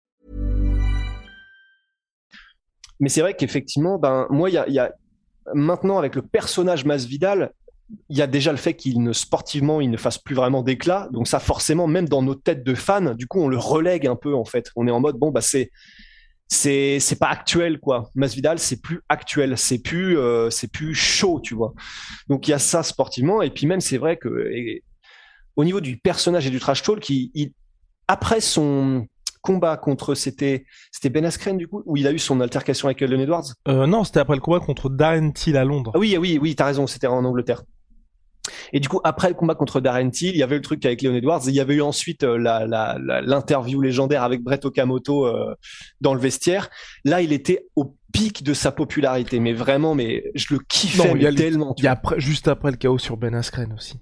Mais 2.99 3.09
c'est 3.09 3.21
vrai 3.21 3.33
qu'effectivement, 3.33 3.97
ben 3.97 4.27
moi, 4.29 4.49
il 4.49 4.53
y 4.53 4.79
a, 4.79 4.91
maintenant 5.53 5.97
avec 5.97 6.15
le 6.15 6.21
personnage 6.21 6.85
Masvidal, 6.85 7.53
il 8.09 8.17
y 8.17 8.21
a 8.21 8.27
déjà 8.27 8.51
le 8.51 8.57
fait 8.57 8.75
qu'il 8.75 9.01
ne 9.01 9.13
sportivement, 9.13 9.81
il 9.81 9.89
ne 9.89 9.97
fasse 9.97 10.17
plus 10.17 10.35
vraiment 10.35 10.61
d'éclat. 10.61 11.07
Donc 11.11 11.27
ça, 11.27 11.39
forcément, 11.39 11.87
même 11.87 12.07
dans 12.07 12.21
nos 12.21 12.35
têtes 12.35 12.63
de 12.63 12.75
fans, 12.75 13.15
du 13.15 13.25
coup, 13.25 13.39
on 13.39 13.47
le 13.47 13.57
relègue 13.57 14.05
un 14.05 14.15
peu 14.15 14.35
en 14.35 14.45
fait. 14.45 14.69
On 14.75 14.87
est 14.87 14.91
en 14.91 14.99
mode 14.99 15.17
bon, 15.17 15.31
bah 15.31 15.41
c'est 15.41 15.71
c'est 16.47 16.99
c'est 16.99 17.17
pas 17.17 17.29
actuel 17.29 17.79
quoi. 17.79 18.09
Masvidal 18.15 18.59
c'est 18.59 18.81
plus 18.81 19.01
actuel, 19.07 19.57
c'est 19.57 19.79
plus 19.81 20.17
euh, 20.17 20.49
c'est 20.49 20.71
plus 20.71 20.93
chaud, 20.93 21.39
tu 21.41 21.55
vois. 21.55 21.73
Donc 22.27 22.47
il 22.47 22.51
y 22.51 22.53
a 22.53 22.59
ça 22.59 22.83
sportivement 22.83 23.41
et 23.41 23.49
puis 23.49 23.65
même 23.65 23.81
c'est 23.81 23.97
vrai 23.97 24.17
que 24.17 24.81
au 25.59 25.65
niveau 25.65 25.81
du 25.81 25.97
personnage 25.97 26.47
et 26.47 26.49
du 26.49 26.59
trash 26.61 26.83
talk, 26.83 27.09
il, 27.09 27.51
après 28.07 28.39
son 28.39 29.07
combat 29.41 29.75
contre 29.75 30.15
c'était 30.15 30.65
c'était 30.89 31.09
Ben 31.09 31.25
Askren 31.25 31.57
du 31.57 31.67
coup 31.67 31.83
où 31.85 31.97
il 31.97 32.07
a 32.07 32.13
eu 32.13 32.19
son 32.19 32.39
altercation 32.39 32.87
avec 32.87 33.01
Leon 33.01 33.19
Edwards? 33.19 33.43
Euh, 33.67 33.85
non, 33.85 34.05
c'était 34.05 34.21
après 34.21 34.35
le 34.35 34.41
combat 34.41 34.61
contre 34.61 34.89
Darren 34.89 35.31
Till 35.31 35.57
à 35.57 35.65
Londres. 35.65 35.91
Ah 35.95 35.99
oui, 35.99 36.15
oui, 36.17 36.39
oui, 36.41 36.55
t'as 36.55 36.63
raison, 36.63 36.87
c'était 36.87 37.07
en 37.07 37.25
Angleterre. 37.25 37.63
Et 38.71 38.79
du 38.79 38.87
coup, 38.87 39.01
après 39.03 39.27
le 39.27 39.33
combat 39.33 39.53
contre 39.53 39.81
Darren 39.81 40.09
Till, 40.09 40.29
il 40.29 40.37
y 40.37 40.43
avait 40.43 40.55
le 40.55 40.61
truc 40.61 40.85
avec 40.85 41.01
Leon 41.01 41.13
Edwards. 41.13 41.41
Il 41.47 41.53
y 41.53 41.59
avait 41.59 41.75
eu 41.75 41.81
ensuite 41.81 42.23
euh, 42.23 42.37
l'interview 42.37 43.81
légendaire 43.81 44.23
avec 44.23 44.41
Brett 44.41 44.63
Okamoto 44.63 45.27
euh, 45.27 45.53
dans 45.99 46.13
le 46.13 46.21
vestiaire. 46.21 46.69
Là, 47.03 47.21
il 47.21 47.33
était 47.33 47.67
au 47.75 47.97
pic 48.13 48.43
de 48.43 48.53
sa 48.53 48.71
popularité, 48.71 49.41
mais 49.41 49.51
vraiment, 49.51 49.93
mais 49.93 50.23
je 50.35 50.53
le 50.53 50.61
kiffais 50.67 51.33
tellement. 51.35 51.75
Il 51.77 51.83
y 51.83 51.87
a 51.87 51.91
après, 51.91 52.17
juste 52.21 52.47
après 52.47 52.71
le 52.71 52.77
chaos 52.77 52.97
sur 52.97 53.17
Ben 53.17 53.35
Askren 53.35 53.73
aussi. 53.73 53.99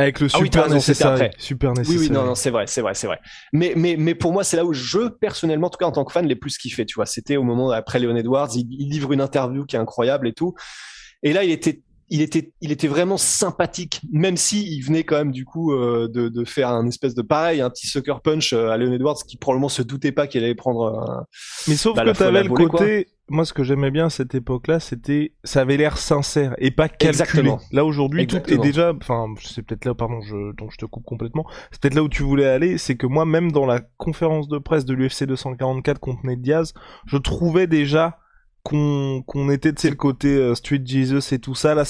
Avec 0.00 0.20
le 0.20 0.28
ah 0.32 0.38
super 0.38 0.68
nécessaire. 0.68 1.30
Super 1.36 1.72
nécessaire. 1.74 2.00
Oui, 2.00 2.06
oui, 2.08 2.12
non, 2.12 2.24
non, 2.24 2.34
c'est 2.34 2.48
vrai, 2.48 2.64
c'est 2.66 2.80
vrai, 2.80 2.94
c'est 2.94 3.06
vrai. 3.06 3.20
Mais, 3.52 3.74
mais, 3.76 3.96
mais 3.98 4.14
pour 4.14 4.32
moi, 4.32 4.44
c'est 4.44 4.56
là 4.56 4.64
où 4.64 4.72
je, 4.72 5.08
personnellement, 5.08 5.66
en 5.66 5.70
tout 5.70 5.76
cas 5.76 5.84
en 5.84 5.92
tant 5.92 6.04
que 6.04 6.12
fan, 6.12 6.26
l'ai 6.26 6.36
plus 6.36 6.56
kiffé, 6.56 6.86
tu 6.86 6.94
vois. 6.94 7.04
C'était 7.04 7.36
au 7.36 7.42
moment 7.42 7.70
après 7.70 7.98
Leon 7.98 8.16
Edwards, 8.16 8.48
il, 8.54 8.66
livre 8.66 9.12
une 9.12 9.20
interview 9.20 9.66
qui 9.66 9.76
est 9.76 9.78
incroyable 9.78 10.26
et 10.26 10.32
tout. 10.32 10.54
Et 11.22 11.34
là, 11.34 11.44
il 11.44 11.50
était 11.50 11.82
il 12.10 12.22
était, 12.22 12.52
il 12.60 12.72
était 12.72 12.88
vraiment 12.88 13.16
sympathique, 13.16 14.00
même 14.12 14.36
si 14.36 14.66
il 14.76 14.82
venait 14.82 15.04
quand 15.04 15.16
même 15.16 15.30
du 15.30 15.44
coup 15.44 15.72
euh, 15.72 16.08
de, 16.08 16.28
de, 16.28 16.44
faire 16.44 16.68
un 16.68 16.86
espèce 16.86 17.14
de 17.14 17.22
pareil, 17.22 17.60
un 17.60 17.70
petit 17.70 17.86
sucker 17.86 18.16
punch 18.22 18.52
euh, 18.52 18.70
à 18.70 18.76
Leon 18.76 18.92
Edwards 18.92 19.22
qui 19.26 19.36
probablement 19.36 19.68
se 19.68 19.82
doutait 19.82 20.10
pas 20.10 20.26
qu'il 20.26 20.42
allait 20.42 20.56
prendre. 20.56 20.86
Un, 20.86 21.24
Mais 21.68 21.76
sauf 21.76 21.96
bah, 21.96 22.04
que 22.04 22.10
t'avais 22.10 22.42
le 22.42 22.48
côté, 22.50 23.06
moi 23.28 23.44
ce 23.44 23.52
que 23.52 23.62
j'aimais 23.62 23.92
bien 23.92 24.06
à 24.06 24.10
cette 24.10 24.34
époque-là, 24.34 24.80
c'était, 24.80 25.34
ça 25.44 25.60
avait 25.60 25.76
l'air 25.76 25.98
sincère 25.98 26.54
et 26.58 26.72
pas 26.72 26.88
calculé. 26.88 27.10
Exactement. 27.10 27.60
Là 27.70 27.84
aujourd'hui, 27.84 28.26
tout 28.26 28.42
est 28.52 28.58
déjà, 28.58 28.92
enfin 28.92 29.26
c'est 29.40 29.62
peut-être 29.62 29.84
là, 29.84 29.94
pardon, 29.94 30.20
je, 30.20 30.52
donc 30.56 30.72
je 30.72 30.78
te 30.78 30.86
coupe 30.86 31.04
complètement. 31.04 31.46
C'est 31.70 31.80
peut-être 31.80 31.94
là 31.94 32.02
où 32.02 32.08
tu 32.08 32.24
voulais 32.24 32.46
aller, 32.46 32.76
c'est 32.76 32.96
que 32.96 33.06
moi 33.06 33.24
même 33.24 33.52
dans 33.52 33.66
la 33.66 33.80
conférence 33.98 34.48
de 34.48 34.58
presse 34.58 34.84
de 34.84 34.94
l'UFC 34.94 35.24
244 35.24 36.00
contre 36.00 36.26
Ned 36.26 36.42
Diaz, 36.42 36.74
je 37.06 37.18
trouvais 37.18 37.68
déjà 37.68 38.18
qu'on 38.62 39.50
était 39.50 39.72
de 39.72 39.88
le 39.88 39.94
côté 39.94 40.28
euh, 40.28 40.54
Street 40.54 40.82
Jesus 40.84 41.34
et 41.34 41.38
tout 41.38 41.54
ça 41.54 41.74
là 41.74 41.84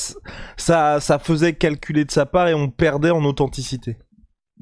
ça 0.57 1.01
ça 1.01 1.19
faisait 1.19 1.55
calculer 1.55 2.05
de 2.05 2.11
sa 2.11 2.27
part 2.27 2.49
et 2.49 2.55
on 2.55 2.71
perdait 2.71 3.11
en 3.11 3.25
authenticité. 3.25 3.97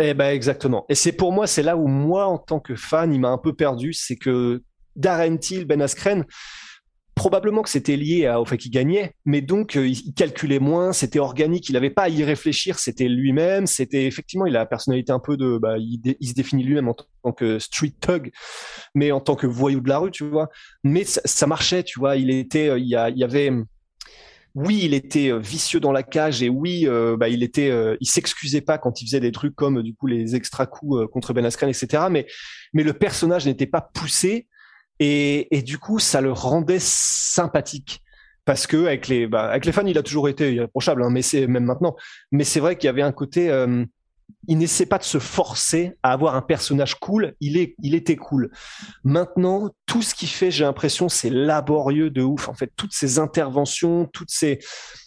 Eh 0.00 0.14
ben 0.14 0.32
exactement. 0.32 0.84
Et 0.88 0.94
c'est 0.94 1.12
pour 1.12 1.32
moi 1.32 1.46
c'est 1.46 1.62
là 1.62 1.76
où 1.76 1.86
moi 1.86 2.26
en 2.26 2.38
tant 2.38 2.60
que 2.60 2.74
fan 2.76 3.12
il 3.12 3.20
m'a 3.20 3.28
un 3.28 3.38
peu 3.38 3.54
perdu 3.54 3.92
c'est 3.92 4.16
que 4.16 4.62
Darren 4.96 5.36
Till 5.36 5.64
Ben 5.64 5.82
Askren 5.82 6.24
probablement 7.18 7.62
que 7.62 7.68
c'était 7.68 7.96
lié 7.96 8.32
au 8.38 8.44
fait 8.44 8.56
qu'il 8.56 8.70
gagnait, 8.70 9.12
mais 9.24 9.40
donc 9.40 9.76
euh, 9.76 9.88
il 9.88 10.14
calculait 10.14 10.60
moins, 10.60 10.92
c'était 10.92 11.18
organique, 11.18 11.68
il 11.68 11.72
n'avait 11.72 11.90
pas 11.90 12.02
à 12.04 12.08
y 12.08 12.22
réfléchir, 12.22 12.78
c'était 12.78 13.08
lui-même, 13.08 13.66
c'était 13.66 14.06
effectivement, 14.06 14.46
il 14.46 14.54
a 14.54 14.60
la 14.60 14.66
personnalité 14.66 15.10
un 15.10 15.18
peu 15.18 15.36
de, 15.36 15.58
bah, 15.58 15.76
il, 15.78 16.28
se 16.28 16.34
définit 16.34 16.62
lui-même 16.62 16.88
en 16.88 16.94
tant 16.94 17.32
que 17.32 17.58
street 17.58 17.94
thug, 18.00 18.30
mais 18.94 19.10
en 19.10 19.20
tant 19.20 19.34
que 19.34 19.48
voyou 19.48 19.80
de 19.80 19.88
la 19.88 19.98
rue, 19.98 20.12
tu 20.12 20.24
vois. 20.24 20.48
Mais 20.84 21.02
ça, 21.04 21.46
marchait, 21.48 21.82
tu 21.82 21.98
vois. 21.98 22.16
Il 22.16 22.30
était, 22.30 22.68
euh, 22.68 22.78
il 22.78 22.86
y, 22.86 22.94
avait, 22.94 23.50
oui, 24.54 24.80
il 24.84 24.94
était 24.94 25.32
euh, 25.32 25.38
vicieux 25.38 25.80
dans 25.80 25.92
la 25.92 26.04
cage 26.04 26.40
et 26.42 26.48
oui, 26.48 26.86
bah, 27.18 27.28
il 27.28 27.42
était, 27.42 27.72
il 28.00 28.06
s'excusait 28.06 28.60
pas 28.60 28.78
quand 28.78 29.02
il 29.02 29.06
faisait 29.06 29.20
des 29.20 29.32
trucs 29.32 29.56
comme 29.56 29.82
du 29.82 29.92
coup 29.92 30.06
les 30.06 30.36
extra 30.36 30.66
coups 30.66 31.10
contre 31.12 31.32
Ben 31.34 31.44
Askren, 31.44 31.68
etc. 31.68 32.04
Mais 32.10 32.26
mais 32.72 32.84
le 32.84 32.92
personnage 32.92 33.44
n'était 33.46 33.66
pas 33.66 33.80
poussé 33.80 34.46
et, 35.00 35.56
et, 35.56 35.62
du 35.62 35.78
coup, 35.78 35.98
ça 35.98 36.20
le 36.20 36.32
rendait 36.32 36.80
sympathique. 36.80 38.02
Parce 38.44 38.66
que 38.66 38.86
avec 38.86 39.08
les, 39.08 39.26
bah, 39.26 39.50
avec 39.50 39.66
les 39.66 39.72
fans, 39.72 39.84
il 39.84 39.98
a 39.98 40.02
toujours 40.02 40.28
été 40.28 40.54
irréprochable, 40.54 41.02
hein, 41.02 41.10
mais 41.10 41.20
c'est 41.20 41.46
même 41.46 41.64
maintenant. 41.64 41.96
Mais 42.32 42.44
c'est 42.44 42.60
vrai 42.60 42.76
qu'il 42.76 42.86
y 42.86 42.88
avait 42.88 43.02
un 43.02 43.12
côté, 43.12 43.50
euh, 43.50 43.84
il 44.46 44.56
n'essaie 44.56 44.86
pas 44.86 44.96
de 44.96 45.04
se 45.04 45.18
forcer 45.18 45.92
à 46.02 46.12
avoir 46.12 46.34
un 46.34 46.40
personnage 46.40 46.94
cool. 46.94 47.34
Il 47.40 47.58
est, 47.58 47.74
il 47.82 47.94
était 47.94 48.16
cool. 48.16 48.50
Maintenant, 49.04 49.68
tout 49.84 50.00
ce 50.00 50.14
qu'il 50.14 50.28
fait, 50.28 50.50
j'ai 50.50 50.64
l'impression, 50.64 51.10
c'est 51.10 51.28
laborieux 51.28 52.08
de 52.08 52.22
ouf. 52.22 52.48
En 52.48 52.54
fait, 52.54 52.72
toutes 52.74 52.94
ces 52.94 53.18
interventions, 53.18 54.06
toutes 54.06 54.30
ces, 54.30 54.60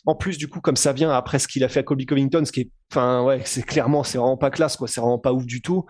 en 0.05 0.15
plus 0.15 0.37
du 0.37 0.47
coup, 0.47 0.61
comme 0.61 0.75
ça 0.75 0.93
vient 0.93 1.09
après 1.11 1.39
ce 1.39 1.47
qu'il 1.47 1.63
a 1.63 1.69
fait 1.69 1.79
à 1.79 1.83
Colby 1.83 2.05
Covington, 2.05 2.45
ce 2.45 2.51
qui 2.51 2.61
est, 2.61 2.69
enfin 2.91 3.23
ouais, 3.23 3.41
c'est 3.45 3.65
clairement, 3.65 4.03
c'est 4.03 4.19
vraiment 4.19 4.37
pas 4.37 4.51
classe, 4.51 4.77
quoi. 4.77 4.87
C'est 4.87 5.01
vraiment 5.01 5.19
pas 5.19 5.33
ouf 5.33 5.47
du 5.47 5.63
tout. 5.63 5.85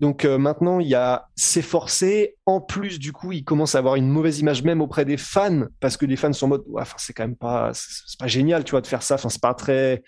Donc 0.00 0.24
euh, 0.24 0.38
maintenant, 0.38 0.80
il 0.80 0.88
y 0.88 0.94
a 0.94 1.28
forcé. 1.62 2.36
En 2.46 2.60
plus, 2.60 2.98
du 2.98 3.12
coup, 3.12 3.32
il 3.32 3.44
commence 3.44 3.74
à 3.74 3.78
avoir 3.78 3.96
une 3.96 4.08
mauvaise 4.08 4.38
image 4.40 4.62
même 4.62 4.80
auprès 4.80 5.04
des 5.04 5.18
fans 5.18 5.64
parce 5.78 5.96
que 5.96 6.06
les 6.06 6.16
fans 6.16 6.32
sont 6.32 6.46
en 6.46 6.48
mode, 6.48 6.64
c'est 6.96 7.12
quand 7.12 7.24
même 7.24 7.36
pas, 7.36 7.70
c'est 7.74 8.18
pas 8.18 8.26
génial, 8.26 8.64
tu 8.64 8.72
vois, 8.72 8.80
de 8.80 8.86
faire 8.86 9.02
ça. 9.02 9.16
Enfin, 9.16 9.28
c'est 9.28 9.42
pas 9.42 9.52
très, 9.52 10.02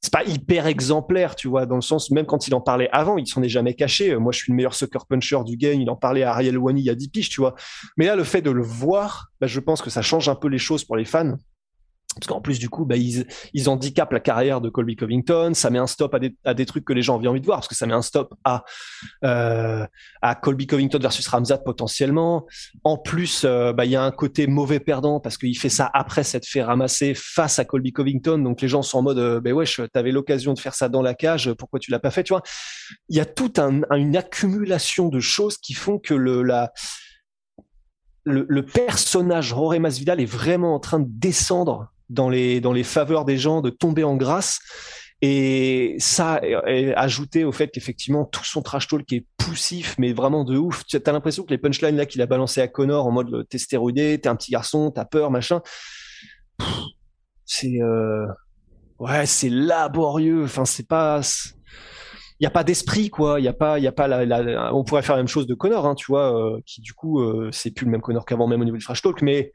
c'est 0.00 0.12
pas 0.12 0.24
hyper 0.24 0.66
exemplaire, 0.66 1.36
tu 1.36 1.46
vois, 1.46 1.66
dans 1.66 1.76
le 1.76 1.82
sens 1.82 2.10
même 2.10 2.26
quand 2.26 2.48
il 2.48 2.54
en 2.54 2.60
parlait 2.60 2.88
avant, 2.90 3.16
il 3.16 3.26
s'en 3.28 3.42
est 3.42 3.48
jamais 3.48 3.74
caché. 3.74 4.16
Moi, 4.16 4.32
je 4.32 4.38
suis 4.38 4.52
le 4.52 4.56
meilleur 4.56 4.74
sucker 4.74 4.98
puncher 5.08 5.38
du 5.44 5.56
game. 5.56 5.80
Il 5.80 5.88
en 5.88 5.96
parlait 5.96 6.24
à 6.24 6.32
Ariel 6.32 6.58
Wani 6.58 6.80
il 6.80 6.86
y 6.86 6.90
a 6.90 6.96
10 6.96 7.08
piges, 7.08 7.28
tu 7.28 7.40
vois. 7.40 7.54
Mais 7.96 8.06
là, 8.06 8.16
le 8.16 8.24
fait 8.24 8.42
de 8.42 8.50
le 8.50 8.62
voir, 8.62 9.28
bah, 9.40 9.46
je 9.46 9.60
pense 9.60 9.82
que 9.82 9.90
ça 9.90 10.02
change 10.02 10.28
un 10.28 10.34
peu 10.34 10.48
les 10.48 10.58
choses 10.58 10.84
pour 10.84 10.96
les 10.96 11.04
fans 11.04 11.36
parce 12.14 12.26
qu'en 12.26 12.40
plus 12.40 12.58
du 12.58 12.68
coup 12.68 12.84
bah, 12.84 12.96
ils, 12.96 13.68
handicapent 13.68 14.12
la 14.12 14.20
carrière 14.20 14.60
de 14.60 14.68
Colby 14.68 14.96
Covington 14.96 15.52
ça 15.54 15.70
met 15.70 15.78
un 15.78 15.86
stop 15.86 16.14
à 16.44 16.54
des, 16.54 16.66
trucs 16.66 16.84
que 16.84 16.92
les 16.92 17.02
gens 17.02 17.18
avaient 17.18 17.28
envie 17.28 17.40
de 17.40 17.46
voir 17.46 17.58
parce 17.58 17.68
que 17.68 17.74
ça 17.74 17.86
met 17.86 17.94
un 17.94 18.02
stop 18.02 18.34
à 18.44 18.64
euh, 19.24 19.86
à 20.20 20.34
Colby 20.34 20.66
Covington 20.66 20.98
versus 20.98 21.26
Ramzat 21.26 21.58
potentiellement. 21.58 22.46
En 22.84 22.98
plus 22.98 23.42
euh, 23.44 23.72
bah, 23.72 23.84
il 23.84 23.90
y 23.90 23.96
a 23.96 24.02
un 24.02 24.10
côté 24.10 24.46
mauvais 24.46 24.80
perdant 24.80 25.20
parce 25.20 25.38
qu'il 25.38 25.56
fait 25.58 25.68
ça 25.68 25.90
après 25.92 26.24
s'être 26.24 26.46
fait 26.46 26.62
ramasser 26.62 27.14
face 27.14 27.58
à 27.58 27.64
Colby 27.64 27.92
Covington. 27.92 28.38
Donc 28.38 28.60
les 28.60 28.68
gens 28.68 28.82
sont 28.82 28.98
en 28.98 29.02
mode 29.02 29.18
euh, 29.18 29.40
bah 29.40 29.52
wesh 29.52 29.80
t'avais 29.92 30.12
l'occasion 30.12 30.54
de 30.54 30.58
faire 30.58 30.74
ça 30.74 30.88
dans 30.88 31.02
la 31.02 31.14
cage 31.14 31.52
pourquoi 31.54 31.78
tu 31.78 31.90
l'as 31.90 31.98
pas 31.98 32.10
fait 32.10 32.24
tu 32.24 32.32
vois? 32.32 32.42
Il 33.08 33.16
y 33.16 33.20
a 33.20 33.24
toute 33.26 33.58
un, 33.58 33.82
une 33.96 34.16
accumulation 34.16 35.08
de 35.08 35.20
choses 35.20 35.58
qui 35.58 35.74
font 35.74 35.98
que 35.98 36.14
le 36.14 36.42
le, 38.24 38.46
le 38.48 38.64
personnage 38.64 39.52
Roré 39.52 39.78
Masvidal 39.78 40.20
est 40.20 40.26
vraiment 40.26 40.74
en 40.74 40.80
train 40.80 41.00
de 41.00 41.08
descendre 41.08 41.92
dans 42.12 42.28
les, 42.28 42.60
dans 42.60 42.72
les 42.72 42.84
faveurs 42.84 43.24
des 43.24 43.38
gens, 43.38 43.60
de 43.60 43.70
tomber 43.70 44.04
en 44.04 44.16
grâce. 44.16 44.60
Et 45.24 45.94
ça, 45.98 46.40
ajouté 46.96 47.44
au 47.44 47.52
fait 47.52 47.68
qu'effectivement 47.68 48.24
tout 48.24 48.44
son 48.44 48.60
trash 48.60 48.88
talk 48.88 49.12
est 49.12 49.24
poussif, 49.38 49.94
mais 49.96 50.12
vraiment 50.12 50.42
de 50.42 50.58
ouf. 50.58 50.84
Tu 50.84 50.96
as 50.96 51.12
l'impression 51.12 51.44
que 51.44 51.50
les 51.50 51.58
punchlines 51.58 51.96
là 51.96 52.06
qu'il 52.06 52.20
a 52.22 52.26
balancé 52.26 52.60
à 52.60 52.66
Connor 52.66 53.06
en 53.06 53.12
mode 53.12 53.46
t'es 53.48 53.58
stéroïdé, 53.58 54.20
t'es 54.20 54.28
un 54.28 54.34
petit 54.34 54.50
garçon, 54.50 54.90
t'as 54.90 55.04
peur, 55.04 55.30
machin. 55.30 55.60
C'est 57.44 57.80
euh... 57.80 58.26
ouais, 58.98 59.26
c'est 59.26 59.48
laborieux. 59.48 60.42
Enfin, 60.44 60.64
c'est 60.64 60.88
pas 60.88 61.20
il 62.42 62.44
y 62.44 62.46
a 62.46 62.50
pas 62.50 62.64
d'esprit 62.64 63.08
quoi 63.08 63.38
y 63.38 63.46
a 63.46 63.52
pas 63.52 63.78
y 63.78 63.86
a 63.86 63.92
pas 63.92 64.08
la, 64.08 64.74
on 64.74 64.82
pourrait 64.82 65.02
faire 65.02 65.14
la 65.14 65.22
même 65.22 65.28
chose 65.28 65.46
de 65.46 65.54
Connor 65.54 65.86
hein, 65.86 65.94
tu 65.94 66.06
vois 66.06 66.36
euh, 66.36 66.58
qui 66.66 66.80
du 66.80 66.92
coup 66.92 67.20
euh, 67.20 67.50
c'est 67.52 67.70
plus 67.70 67.84
le 67.84 67.92
même 67.92 68.00
Connor 68.00 68.26
qu'avant 68.26 68.48
même 68.48 68.60
au 68.60 68.64
niveau 68.64 68.76
du 68.76 68.82
trash 68.82 69.00
talk 69.00 69.22
mais 69.22 69.52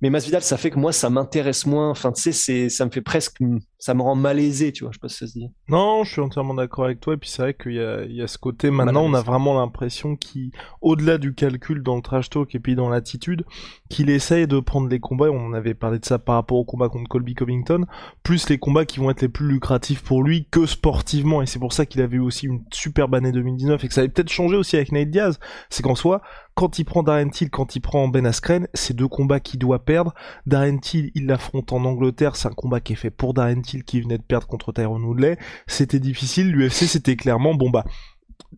mais 0.00 0.10
Masvidal, 0.10 0.42
ça 0.42 0.56
fait 0.56 0.70
que 0.70 0.78
moi, 0.78 0.92
ça 0.92 1.10
m'intéresse 1.10 1.66
moins. 1.66 1.90
Enfin, 1.90 2.12
tu 2.12 2.22
sais, 2.22 2.32
c'est, 2.32 2.68
ça 2.68 2.84
me 2.84 2.90
fait 2.90 3.00
presque, 3.00 3.38
ça 3.78 3.94
me 3.94 4.02
rend 4.02 4.14
malaisé, 4.14 4.70
tu 4.70 4.84
vois. 4.84 4.92
Je 4.92 4.98
sais 4.98 5.00
pas 5.00 5.08
si 5.08 5.16
ça 5.16 5.26
se 5.26 5.32
dit. 5.32 5.48
Non, 5.68 6.04
je 6.04 6.12
suis 6.12 6.20
entièrement 6.20 6.54
d'accord 6.54 6.84
avec 6.84 7.00
toi. 7.00 7.14
Et 7.14 7.16
puis 7.16 7.28
c'est 7.28 7.42
vrai 7.42 7.54
qu'il 7.54 7.72
y 7.72 7.80
a, 7.80 8.04
il 8.04 8.14
y 8.14 8.22
a 8.22 8.28
ce 8.28 8.38
côté. 8.38 8.70
Maintenant, 8.70 9.02
on 9.02 9.14
a 9.14 9.22
vraiment 9.22 9.58
l'impression 9.58 10.14
qu'il, 10.14 10.52
au-delà 10.82 11.18
du 11.18 11.34
calcul 11.34 11.82
dans 11.82 11.96
le 11.96 12.02
trash 12.02 12.30
talk 12.30 12.54
et 12.54 12.60
puis 12.60 12.76
dans 12.76 12.88
l'attitude, 12.88 13.44
qu'il 13.88 14.08
essaye 14.08 14.46
de 14.46 14.60
prendre 14.60 14.88
les 14.88 15.00
combats. 15.00 15.30
On 15.30 15.46
en 15.46 15.52
avait 15.52 15.74
parlé 15.74 15.98
de 15.98 16.04
ça 16.04 16.20
par 16.20 16.36
rapport 16.36 16.58
au 16.58 16.64
combat 16.64 16.88
contre 16.88 17.08
Colby 17.08 17.34
Covington, 17.34 17.84
plus 18.22 18.48
les 18.48 18.58
combats 18.58 18.84
qui 18.84 19.00
vont 19.00 19.10
être 19.10 19.22
les 19.22 19.28
plus 19.28 19.48
lucratifs 19.48 20.02
pour 20.02 20.22
lui 20.22 20.46
que 20.48 20.66
sportivement. 20.66 21.42
Et 21.42 21.46
c'est 21.46 21.58
pour 21.58 21.72
ça 21.72 21.86
qu'il 21.86 22.00
avait 22.02 22.18
eu 22.18 22.20
aussi 22.20 22.46
une 22.46 22.64
superbe 22.72 23.16
année 23.16 23.32
2019 23.32 23.82
et 23.82 23.88
que 23.88 23.94
ça 23.94 24.02
avait 24.02 24.10
peut-être 24.10 24.30
changé 24.30 24.54
aussi 24.54 24.76
avec 24.76 24.92
Nate 24.92 25.10
Diaz. 25.10 25.40
C'est 25.70 25.82
qu'en 25.82 25.96
soi, 25.96 26.22
quand 26.58 26.80
il 26.80 26.84
prend 26.84 27.04
Darren 27.04 27.28
Till, 27.28 27.50
quand 27.50 27.76
il 27.76 27.80
prend 27.80 28.08
Ben 28.08 28.26
Askren, 28.26 28.66
c'est 28.74 28.92
deux 28.92 29.06
combats 29.06 29.38
qu'il 29.38 29.60
doit 29.60 29.78
perdre. 29.78 30.12
Darren 30.44 30.78
Till, 30.78 31.12
il 31.14 31.26
l'affronte 31.26 31.72
en 31.72 31.84
Angleterre, 31.84 32.34
c'est 32.34 32.48
un 32.48 32.52
combat 32.52 32.80
qui 32.80 32.94
est 32.94 32.96
fait 32.96 33.12
pour 33.12 33.32
Darren 33.32 33.62
Till 33.62 33.84
qui 33.84 34.00
venait 34.00 34.18
de 34.18 34.24
perdre 34.24 34.48
contre 34.48 34.72
Tyrone 34.72 35.04
Woodley. 35.04 35.38
C'était 35.68 36.00
difficile, 36.00 36.50
l'UFC 36.50 36.88
c'était 36.88 37.14
clairement 37.14 37.54
bon 37.54 37.70
bah 37.70 37.84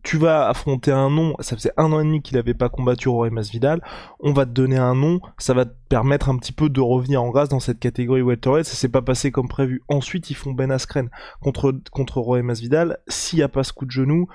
tu 0.03 0.17
vas 0.17 0.47
affronter 0.47 0.91
un 0.91 1.11
nom, 1.11 1.35
ça 1.41 1.55
faisait 1.55 1.73
un 1.77 1.91
an 1.91 1.99
et 1.99 2.03
demi 2.03 2.23
qu'il 2.23 2.37
n'avait 2.37 2.55
pas 2.55 2.69
combattu 2.69 3.07
Roy 3.07 3.29
Masvidal, 3.29 3.83
on 4.19 4.33
va 4.33 4.45
te 4.45 4.51
donner 4.51 4.77
un 4.77 4.95
nom, 4.95 5.19
ça 5.37 5.53
va 5.53 5.65
te 5.65 5.73
permettre 5.89 6.29
un 6.29 6.37
petit 6.37 6.53
peu 6.53 6.69
de 6.69 6.81
revenir 6.81 7.21
en 7.21 7.29
grâce 7.29 7.49
dans 7.49 7.59
cette 7.59 7.79
catégorie 7.79 8.23
welterweight, 8.23 8.65
ça 8.65 8.75
s'est 8.75 8.89
pas 8.89 9.01
passé 9.01 9.31
comme 9.31 9.47
prévu. 9.47 9.83
Ensuite, 9.89 10.29
ils 10.31 10.35
font 10.35 10.53
Ben 10.53 10.71
Askren 10.71 11.09
contre, 11.41 11.73
contre 11.91 12.19
Roy 12.19 12.41
Masvidal, 12.41 12.97
s'il 13.07 13.37
n'y 13.37 13.43
a 13.43 13.49
pas 13.49 13.63
ce 13.63 13.73
coup 13.73 13.85
de 13.85 13.91
genou, 13.91 14.27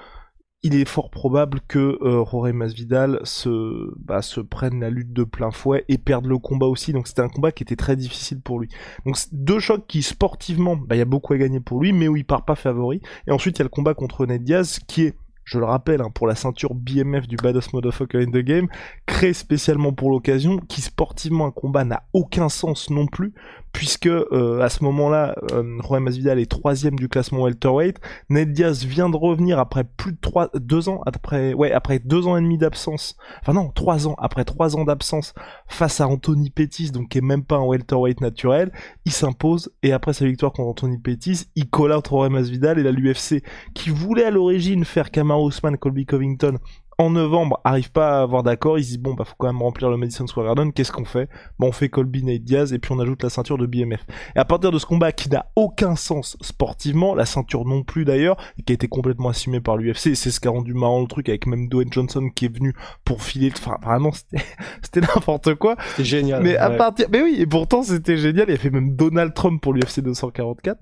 il 0.67 0.75
est 0.75 0.85
fort 0.85 1.11
probable 1.11 1.61
que 1.69 1.97
euh, 2.03 2.53
Masvidal 2.53 3.21
se, 3.23 3.95
bah, 3.99 4.21
se 4.21 4.41
prenne 4.41 4.81
la 4.81 4.91
lutte 4.91 5.13
de 5.13 5.23
plein 5.23 5.53
fouet 5.53 5.85
et 5.89 5.97
perde 5.97 6.27
le 6.27 6.39
combat 6.39 6.67
aussi. 6.67 6.93
Donc 6.93 7.07
c'était 7.07 7.23
un 7.23 7.29
combat 7.29 7.53
qui 7.53 7.63
était 7.63 7.77
très 7.77 7.95
difficile 7.95 8.41
pour 8.41 8.59
lui. 8.59 8.69
Donc 9.05 9.17
deux 9.31 9.61
chocs 9.61 9.87
qui 9.87 10.03
sportivement, 10.03 10.77
bah, 10.77 10.97
il 10.97 10.99
y 10.99 11.03
a 11.03 11.07
beaucoup 11.07 11.35
à 11.35 11.39
gagner 11.39 11.61
pour 11.61 11.81
lui, 11.81 11.93
mais 11.93 12.09
où 12.09 12.17
il 12.17 12.25
part 12.25 12.45
pas 12.45 12.57
favori. 12.57 13.01
Et 13.29 13.31
ensuite 13.31 13.57
il 13.57 13.61
y 13.61 13.63
a 13.63 13.65
le 13.65 13.71
combat 13.71 13.95
contre 13.95 14.27
Ned 14.27 14.43
Diaz 14.43 14.81
qui 14.89 15.05
est 15.05 15.15
je 15.47 15.59
le 15.59 15.65
rappelle, 15.65 16.03
hein, 16.03 16.11
pour 16.13 16.27
la 16.27 16.35
ceinture 16.35 16.75
BMF 16.75 17.29
du 17.29 17.37
Badass 17.37 17.73
Motherfucker 17.73 18.19
in 18.19 18.31
the 18.31 18.45
Game, 18.45 18.67
créé 19.07 19.33
spécialement 19.33 19.93
pour 19.93 20.11
l'occasion, 20.11 20.59
qui 20.59 20.83
sportivement 20.83 21.47
un 21.47 21.53
combat 21.53 21.85
n'a 21.85 22.03
aucun 22.13 22.49
sens 22.49 22.91
non 22.91 23.07
plus, 23.07 23.33
puisque 23.77 24.07
euh, 24.07 24.61
à 24.61 24.71
ce 24.71 24.83
moment-là, 24.85 25.37
euh, 25.53 25.77
Roy 25.81 26.01
Masvidal 26.01 26.41
est 26.41 26.51
troisième 26.51 26.97
du 26.97 27.09
classement 27.09 27.43
welterweight. 27.43 28.01
Ned 28.29 28.53
Diaz 28.53 28.87
vient 28.87 29.11
de 29.11 29.17
revenir 29.17 29.59
après 29.59 29.85
plus 29.85 30.13
de 30.13 30.19
trois, 30.19 30.51
deux 30.55 30.89
ans 30.89 31.01
après, 31.05 31.53
ouais, 31.53 31.71
après 31.73 31.99
deux 31.99 32.27
ans 32.27 32.39
et 32.39 32.41
demi 32.41 32.59
d'absence. 32.59 33.17
Enfin 33.43 33.53
non, 33.53 33.71
trois 33.71 34.09
ans 34.09 34.17
après 34.19 34.45
trois 34.45 34.77
ans 34.77 34.85
d'absence 34.85 35.35
face 35.69 36.01
à 36.01 36.09
Anthony 36.09 36.49
Pettis, 36.51 36.91
donc 36.91 37.11
qui 37.11 37.19
est 37.19 37.21
même 37.21 37.45
pas 37.45 37.57
un 37.57 37.65
welterweight 37.65 38.23
naturel. 38.23 38.73
Il 39.05 39.13
s'impose 39.13 39.71
et 39.83 39.93
après 39.93 40.15
sa 40.15 40.25
victoire 40.25 40.53
contre 40.53 40.71
Anthony 40.71 40.99
Pettis, 40.99 41.47
il 41.55 41.67
out 41.77 42.09
Roy 42.09 42.31
Masvidal 42.31 42.79
et 42.79 42.83
la 42.83 42.91
l'UFC 42.91 43.43
qui 43.75 43.91
voulait 43.91 44.25
à 44.25 44.31
l'origine 44.31 44.87
faire 44.87 45.11
Ousmane, 45.43 45.79
Colby 45.79 46.07
Covington 46.07 46.59
en 46.99 47.11
novembre 47.11 47.61
arrive 47.65 47.93
pas 47.93 48.19
à 48.19 48.23
avoir 48.23 48.43
d'accord, 48.43 48.79
ils 48.79 48.85
se 48.85 48.89
disent 48.89 48.99
bon 48.99 49.15
bah 49.15 49.25
faut 49.25 49.35
quand 49.37 49.47
même 49.47 49.61
remplir 49.61 49.91
le 49.91 49.97
Madison 49.97 50.27
Square 50.27 50.47
Garden, 50.47 50.73
qu'est-ce 50.73 50.93
qu'on 50.93 51.05
fait? 51.05 51.29
Bon 51.59 51.69
on 51.69 51.73
fait 51.73 51.89
Colby 51.89 52.23
Nate 52.23 52.43
Diaz 52.43 52.73
et 52.73 52.79
puis 52.79 52.93
on 52.93 52.99
ajoute 53.01 53.23
la 53.23 53.29
ceinture 53.29 53.59
de 53.59 53.67
BMF. 53.67 54.05
Et 54.35 54.39
à 54.39 54.45
partir 54.45 54.71
de 54.73 54.79
ce 54.79 54.87
combat 54.87 55.13
qui 55.13 55.29
n'a 55.29 55.47
aucun 55.57 55.95
sens 55.97 56.37
sportivement, 56.41 57.15
la 57.15 57.27
ceinture 57.27 57.67
non 57.67 57.83
plus 57.83 58.05
d'ailleurs, 58.05 58.37
et 58.59 58.63
qui 58.63 58.73
a 58.73 58.75
été 58.75 58.89
complètement 58.89 59.29
assumée 59.29 59.61
par 59.61 59.77
l'UFC, 59.77 60.15
c'est 60.15 60.31
ce 60.31 60.41
qui 60.41 60.49
a 60.49 60.51
rendu 60.51 60.73
marrant 60.73 61.01
le 61.01 61.07
truc 61.07 61.29
avec 61.29 61.47
même 61.47 61.69
Dwayne 61.69 61.93
Johnson 61.93 62.31
qui 62.35 62.47
est 62.47 62.55
venu 62.55 62.75
pour 63.05 63.23
filer, 63.23 63.53
enfin 63.55 63.77
vraiment 63.83 64.13
c'était 64.13 64.45
c'était 64.83 65.01
n'importe 65.01 65.55
quoi. 65.57 65.77
C'était 65.91 66.05
génial. 66.05 66.43
Mais 66.43 66.57
à 66.57 66.71
partir, 66.71 67.09
mais 67.13 67.23
oui 67.23 67.37
et 67.39 67.47
pourtant 67.47 67.83
c'était 67.83 68.17
génial, 68.17 68.49
il 68.49 68.55
a 68.55 68.59
fait 68.59 68.71
même 68.71 68.97
Donald 68.97 69.35
Trump 69.35 69.61
pour 69.61 69.75
l'UFC 69.75 70.01
244. 70.01 70.79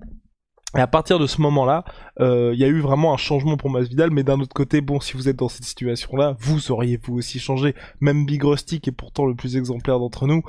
Et 0.77 0.81
à 0.81 0.87
partir 0.87 1.19
de 1.19 1.27
ce 1.27 1.41
moment-là, 1.41 1.85
euh, 2.19 2.51
il 2.53 2.59
y 2.59 2.63
a 2.63 2.67
eu 2.67 2.81
vraiment 2.81 3.13
un 3.13 3.17
changement 3.17 3.57
pour 3.57 3.69
Masvidal, 3.69 4.11
mais 4.11 4.23
d'un 4.23 4.39
autre 4.39 4.53
côté, 4.53 4.81
bon, 4.81 4.99
si 4.99 5.13
vous 5.13 5.29
êtes 5.29 5.37
dans 5.37 5.47
cette 5.47 5.63
situation-là, 5.63 6.35
vous 6.39 6.71
auriez 6.71 6.99
vous 7.01 7.17
aussi 7.17 7.39
changé. 7.39 7.75
Même 8.01 8.25
Big 8.25 8.43
Rusty, 8.43 8.81
qui 8.81 8.89
est 8.89 8.93
pourtant 8.93 9.25
le 9.25 9.35
plus 9.35 9.55
exemplaire 9.55 9.99
d'entre 9.99 10.27
nous, 10.27 10.43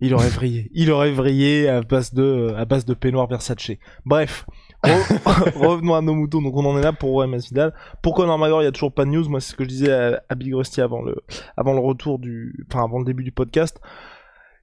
il 0.00 0.14
aurait 0.14 0.28
vrillé. 0.28 0.68
Il 0.74 0.90
aurait 0.90 1.12
vrillé 1.12 1.68
à 1.68 1.80
base 1.80 2.12
de, 2.12 2.52
à 2.56 2.64
base 2.64 2.84
de 2.84 2.92
peignoir 2.92 3.28
Versace. 3.28 3.70
Bref. 4.04 4.46
revenons 4.84 5.94
à 5.94 6.00
nos 6.00 6.14
moutons. 6.14 6.42
Donc 6.42 6.56
on 6.56 6.64
en 6.66 6.76
est 6.76 6.82
là 6.82 6.92
pour 6.92 7.24
Masvidal. 7.26 7.72
Pour 8.02 8.14
Conor 8.14 8.36
McGregor, 8.36 8.62
il 8.62 8.64
y 8.64 8.68
a 8.68 8.72
toujours 8.72 8.92
pas 8.92 9.04
de 9.04 9.10
news? 9.10 9.28
Moi, 9.28 9.40
c'est 9.40 9.52
ce 9.52 9.56
que 9.56 9.62
je 9.62 9.68
disais 9.68 9.92
à, 9.92 10.22
à 10.28 10.34
Big 10.34 10.52
Rusty 10.52 10.80
avant 10.80 11.02
le, 11.02 11.14
avant 11.56 11.72
le 11.72 11.78
retour 11.78 12.18
du, 12.18 12.66
enfin 12.68 12.82
avant 12.84 12.98
le 12.98 13.04
début 13.04 13.22
du 13.22 13.30
podcast. 13.30 13.80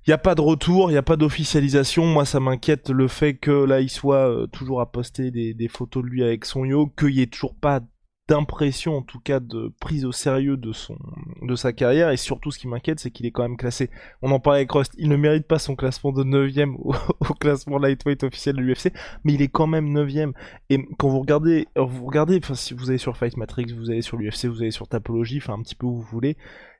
N'y 0.10 0.14
a 0.14 0.18
pas 0.18 0.34
de 0.34 0.42
retour, 0.42 0.90
il 0.90 0.94
n'y 0.94 0.98
a 0.98 1.04
pas 1.04 1.18
d'officialisation. 1.18 2.04
Moi, 2.04 2.26
ça 2.26 2.40
m'inquiète 2.40 2.90
le 2.90 3.08
fait 3.08 3.36
que 3.36 3.52
là, 3.52 3.80
il 3.80 3.92
soit 3.92 4.28
euh, 4.28 4.48
toujours 4.48 4.82
à 4.82 4.92
poster 4.92 5.30
des, 5.30 5.68
photos 5.68 6.04
de 6.04 6.10
lui 6.10 6.24
avec 6.24 6.46
son 6.46 6.66
yo, 6.66 6.88
qu'il 6.88 7.10
n'y 7.10 7.22
ait 7.22 7.28
toujours 7.28 7.54
pas 7.54 7.82
d'impression, 8.28 8.98
en 8.98 9.02
tout 9.04 9.20
cas, 9.20 9.40
de 9.40 9.72
prise 9.80 10.06
au 10.06 10.12
sérieux 10.12 10.58
de 10.58 10.72
son, 10.72 10.98
de 11.44 11.56
sa 11.56 11.74
carrière. 11.74 12.10
Et 12.10 12.18
surtout, 12.18 12.50
ce 12.50 12.58
qui 12.58 12.68
m'inquiète, 12.68 13.00
c'est 13.00 13.12
qu'il 13.12 13.28
est 13.28 13.32
quand 13.32 13.44
même 13.44 13.56
classé. 13.56 13.92
On 14.24 14.32
en 14.32 14.40
parlait 14.40 14.62
avec 14.62 14.72
Rust. 14.72 14.96
Il 14.98 15.10
ne 15.10 15.16
mérite 15.16 15.46
pas 15.46 15.60
son 15.60 15.76
classement 15.76 16.12
de 16.12 16.24
9ème 16.24 16.74
au, 16.80 17.34
classement 17.36 17.78
lightweight 17.78 18.24
officiel 18.24 18.56
de 18.56 18.62
l'UFC, 18.62 18.92
mais 19.24 19.34
il 19.36 19.44
est 19.44 19.48
quand 19.48 19.68
même 19.68 19.96
9ème. 19.96 20.32
Et 20.72 20.80
quand 20.98 21.10
vous 21.10 21.20
regardez, 21.20 21.68
vous 21.76 22.08
regardez, 22.08 22.40
enfin, 22.42 22.56
si 22.56 22.74
vous 22.74 22.90
allez 22.90 22.98
sur 22.98 23.16
Fight 23.16 23.38
Matrix, 23.38 23.76
vous 23.78 23.92
allez 23.92 24.02
sur 24.02 24.18
l'UFC, 24.18 24.46
vous 24.46 24.64
allez 24.64 24.72
sur 24.72 24.88
Tapology, 24.88 25.38
enfin, 25.38 25.54
un 25.54 25.62
petit 25.62 25.76
peu 25.76 25.86
où 25.86 25.94
vous 25.94 26.02
voulez, 26.02 26.36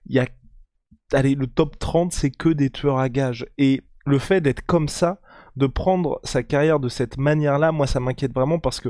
il 0.08 0.16
y 0.16 0.20
a 0.20 0.26
allez, 1.14 1.36
le 1.36 1.48
top 1.48 1.78
30, 1.80 2.12
c'est 2.12 2.32
que 2.32 2.50
des 2.50 2.70
tueurs 2.70 3.00
à 3.00 3.10
gages. 3.10 3.46
Et 3.58 3.82
le 4.06 4.20
fait 4.20 4.42
d'être 4.42 4.66
comme 4.66 4.88
ça, 4.88 5.20
de 5.56 5.68
prendre 5.68 6.20
sa 6.24 6.44
carrière 6.44 6.80
de 6.80 6.90
cette 6.90 7.18
manière-là, 7.18 7.72
moi, 7.72 7.88
ça 7.88 8.00
m'inquiète 8.00 8.34
vraiment 8.34 8.60
parce 8.60 8.80
que 8.80 8.90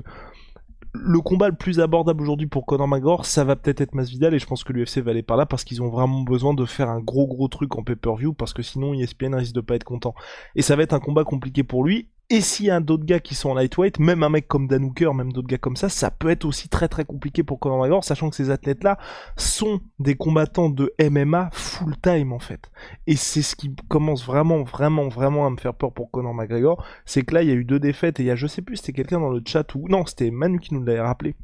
le 0.93 1.21
combat 1.21 1.49
le 1.49 1.55
plus 1.55 1.79
abordable 1.79 2.21
aujourd'hui 2.23 2.47
pour 2.47 2.65
Conor 2.65 2.88
McGregor, 2.88 3.25
ça 3.25 3.43
va 3.43 3.55
peut-être 3.55 3.82
être 3.82 3.93
Masvidal 3.93 4.34
et 4.34 4.39
je 4.39 4.45
pense 4.45 4.63
que 4.63 4.73
l'UFC 4.73 4.99
va 4.99 5.12
aller 5.12 5.21
par 5.21 5.38
là 5.38 5.45
parce 5.45 5.63
qu'ils 5.63 5.84
ont 5.84 5.89
vraiment 5.89 6.21
besoin 6.21 6.53
de 6.53 6.65
faire 6.65 6.89
un 6.89 6.99
gros 6.99 7.27
gros 7.27 7.47
truc 7.47 7.75
en 7.77 7.84
pay-per-view 7.84 8.34
parce 8.34 8.53
que 8.53 8.63
sinon 8.63 8.93
ESPN 8.93 9.36
risque 9.36 9.53
de 9.53 9.62
pas 9.62 9.75
être 9.75 9.84
content. 9.84 10.15
Et 10.55 10.62
ça 10.62 10.75
va 10.75 10.84
être 10.84 10.93
un 10.93 10.99
combat 10.99 11.23
compliqué 11.23 11.63
pour 11.63 11.84
lui 11.84 12.10
et 12.29 12.41
s'il 12.41 12.67
y 12.67 12.69
a 12.69 12.79
d'autres 12.79 13.05
gars 13.05 13.19
qui 13.19 13.33
sont 13.33 13.49
en 13.49 13.53
lightweight, 13.55 13.99
même 13.99 14.21
un 14.21 14.29
mec 14.29 14.47
comme 14.47 14.67
Dan 14.67 14.83
Hooker, 14.83 15.13
même 15.13 15.33
d'autres 15.33 15.47
gars 15.47 15.57
comme 15.57 15.75
ça, 15.75 15.89
ça 15.89 16.11
peut 16.11 16.29
être 16.29 16.45
aussi 16.45 16.69
très 16.69 16.87
très 16.87 17.03
compliqué 17.03 17.43
pour 17.43 17.59
Conor 17.59 17.77
McGregor, 17.77 18.03
sachant 18.03 18.29
que 18.29 18.35
ces 18.35 18.51
athlètes-là 18.51 18.99
sont 19.35 19.81
des 19.97 20.15
combattants 20.15 20.69
de 20.69 20.93
MMA 21.01 21.49
full 21.51 21.97
time 21.97 22.31
en 22.31 22.39
fait. 22.39 22.69
Et 23.07 23.15
c'est 23.15 23.41
ce 23.41 23.55
qui 23.55 23.75
commence 23.87 24.25
vraiment, 24.25 24.63
vraiment, 24.63 25.07
vraiment 25.07 25.47
à 25.47 25.49
me 25.49 25.57
faire 25.57 25.73
peur 25.73 25.91
pour 25.91 26.11
Conor 26.11 26.33
McGregor, 26.35 26.85
c'est 27.05 27.23
que 27.23 27.33
là 27.33 27.41
il 27.41 27.49
y 27.49 27.51
a 27.51 27.55
eu 27.55 27.65
deux 27.65 27.79
défaites 27.79 28.19
et 28.19 28.23
il 28.23 28.27
y 28.27 28.31
a, 28.31 28.35
je 28.35 28.47
sais 28.47 28.61
plus, 28.61 28.77
c'était 28.77 28.93
quelqu'un 28.93 29.19
dans 29.19 29.31
le 29.31 29.41
chat 29.45 29.73
ou 29.73 29.87
non, 29.89 30.05
c'était 30.05 30.29
Manu 30.29 30.59
qui 30.59 30.75
nous 30.75 30.83
l'avait 30.83 31.01
rappelé. 31.01 31.35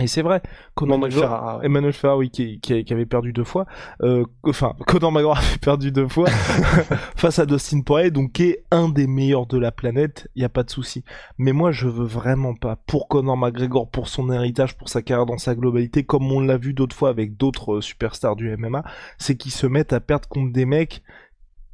Et 0.00 0.06
c'est 0.06 0.22
vrai, 0.22 0.40
Conor 0.74 0.98
McGregor, 0.98 1.60
Emmanuel 1.62 1.92
oui, 2.16 2.30
qui, 2.30 2.58
qui, 2.60 2.92
avait 2.92 3.06
perdu 3.06 3.32
deux 3.34 3.44
fois, 3.44 3.66
euh, 4.02 4.24
enfin, 4.44 4.74
Conor 4.86 5.12
McGregor 5.12 5.38
avait 5.38 5.58
perdu 5.58 5.92
deux 5.92 6.08
fois 6.08 6.28
face 7.16 7.38
à 7.38 7.44
Dustin 7.44 7.82
Poirier, 7.82 8.10
donc 8.10 8.32
qui 8.32 8.44
est 8.44 8.64
un 8.70 8.88
des 8.88 9.06
meilleurs 9.06 9.46
de 9.46 9.58
la 9.58 9.72
planète, 9.72 10.28
il 10.34 10.42
y 10.42 10.44
a 10.44 10.48
pas 10.48 10.62
de 10.62 10.70
souci. 10.70 11.04
Mais 11.36 11.52
moi, 11.52 11.70
je 11.70 11.86
veux 11.86 12.06
vraiment 12.06 12.54
pas, 12.54 12.76
pour 12.76 13.08
Conor 13.08 13.36
McGregor, 13.36 13.90
pour 13.90 14.08
son 14.08 14.32
héritage, 14.32 14.76
pour 14.76 14.88
sa 14.88 15.02
carrière 15.02 15.26
dans 15.26 15.38
sa 15.38 15.54
globalité, 15.54 16.04
comme 16.04 16.32
on 16.32 16.40
l'a 16.40 16.56
vu 16.56 16.72
d'autres 16.72 16.96
fois 16.96 17.10
avec 17.10 17.36
d'autres 17.36 17.76
euh, 17.76 17.80
superstars 17.82 18.36
du 18.36 18.56
MMA, 18.56 18.82
c'est 19.18 19.36
qu'ils 19.36 19.52
se 19.52 19.66
mettent 19.66 19.92
à 19.92 20.00
perdre 20.00 20.28
contre 20.28 20.52
des 20.52 20.64
mecs 20.64 21.02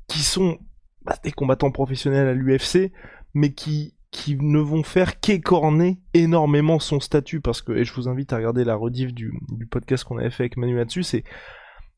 qui 0.09 0.21
sont 0.21 0.59
bah, 1.03 1.17
des 1.23 1.33
combattants 1.33 1.71
professionnels 1.71 2.27
à 2.27 2.35
l'UFC, 2.35 2.91
mais 3.35 3.53
qui 3.53 3.96
qui 4.17 4.39
ne 4.41 4.59
vont 4.59 4.83
faire 4.83 5.21
qu'écorner 5.21 5.99
énormément 6.15 6.79
son 6.79 7.01
statut 7.01 7.43
parce 7.43 7.61
que 7.61 7.73
et 7.73 7.85
je 7.85 7.93
vous 7.93 8.09
invite 8.09 8.33
à 8.33 8.37
regarder 8.37 8.65
la 8.65 8.75
rediff 8.75 9.13
du, 9.13 9.39
podcast 9.71 10.05
qu'on 10.05 10.17
avait 10.17 10.31
fait 10.31 10.45
avec 10.45 10.57
Manu 10.57 10.75
là-dessus 10.75 11.03
c'est 11.03 11.23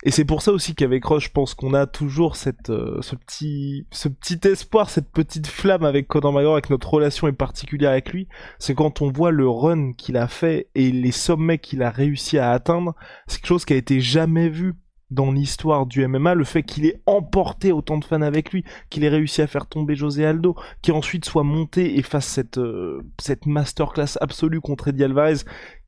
et 0.03 0.11
c'est 0.11 0.25
pour 0.25 0.43
ça 0.43 0.53
aussi 0.53 0.75
qu'avec 0.77 1.05
Roche, 1.05 1.27
je 1.27 1.33
pense 1.33 1.55
qu'on 1.55 1.75
a 1.75 1.87
toujours 1.87 2.37
cette, 2.37 2.71
euh, 2.71 3.03
ce 3.03 3.17
petit, 3.17 3.89
ce 3.91 4.09
petit 4.09 4.39
espoir, 4.47 4.91
cette 4.91 5.11
petite 5.11 5.49
flamme 5.49 5.85
avec 5.85 6.07
Conor 6.07 6.33
McGregor, 6.33 6.53
avec 6.53 6.71
notre 6.71 6.89
relation 6.89 7.27
est 7.27 7.33
particulière 7.33 7.91
avec 7.91 8.13
lui. 8.13 8.29
C'est 8.61 8.77
quand 8.77 9.03
on 9.03 9.11
voit 9.11 9.33
le 9.33 9.49
run 9.49 9.95
qu'il 9.95 10.17
a 10.17 10.29
fait 10.29 10.69
et 10.77 10.93
les 10.93 11.11
sommets 11.11 11.59
qu'il 11.59 11.83
a 11.83 11.91
réussi 11.91 12.39
à 12.39 12.53
atteindre, 12.53 12.95
c'est 13.27 13.39
quelque 13.39 13.49
chose 13.49 13.65
qui 13.65 13.73
a 13.73 13.77
été 13.77 14.01
jamais 14.01 14.49
vu 14.49 14.75
dans 15.11 15.33
l'histoire 15.33 15.87
du 15.87 16.07
MMA, 16.07 16.35
le 16.35 16.45
fait 16.45 16.63
qu'il 16.63 16.85
ait 16.87 17.01
emporté 17.07 17.73
autant 17.73 17.99
de 17.99 18.05
fans 18.05 18.23
avec 18.23 18.53
lui, 18.53 18.65
qu'il 18.91 19.05
ait 19.05 19.09
réussi 19.09 19.41
à 19.41 19.47
faire 19.47 19.67
tomber 19.67 19.95
José 19.95 20.27
Aldo, 20.27 20.55
qu'il 20.83 20.95
ensuite 20.95 21.25
soit 21.25 21.45
monté 21.45 21.99
et 21.99 22.03
fasse 22.03 22.27
cette, 22.27 22.59
euh, 22.59 23.03
cette 23.19 23.47
masterclass 23.47 24.19
absolue 24.21 24.61
contre 24.61 24.89
Eddie 24.89 25.05
Alvarez, 25.05 25.39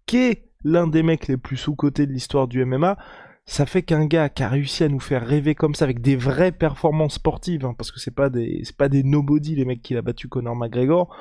qui 0.06 0.18
est 0.18 0.44
l'un 0.64 0.86
des 0.86 1.02
mecs 1.02 1.28
les 1.28 1.36
plus 1.36 1.56
sous-cotés 1.56 2.06
de 2.06 2.12
l'histoire 2.12 2.48
du 2.48 2.64
MMA, 2.64 2.96
ça 3.46 3.66
fait 3.66 3.82
qu'un 3.82 4.06
gars 4.06 4.28
qui 4.28 4.44
a 4.44 4.48
réussi 4.48 4.84
à 4.84 4.88
nous 4.88 5.00
faire 5.00 5.26
rêver 5.26 5.56
comme 5.56 5.74
ça 5.74 5.84
avec 5.84 6.00
des 6.00 6.14
vraies 6.14 6.52
performances 6.52 7.14
sportives, 7.14 7.64
hein, 7.64 7.74
parce 7.76 7.90
que 7.90 7.98
c'est 7.98 8.14
pas 8.14 8.30
des 8.30 8.60
c'est 8.64 8.76
pas 8.76 8.88
des 8.88 9.02
nobody 9.02 9.56
les 9.56 9.64
mecs 9.64 9.82
qu'il 9.82 9.96
a 9.96 10.02
battu 10.02 10.28
Conor 10.28 10.54
McGregor, 10.54 11.12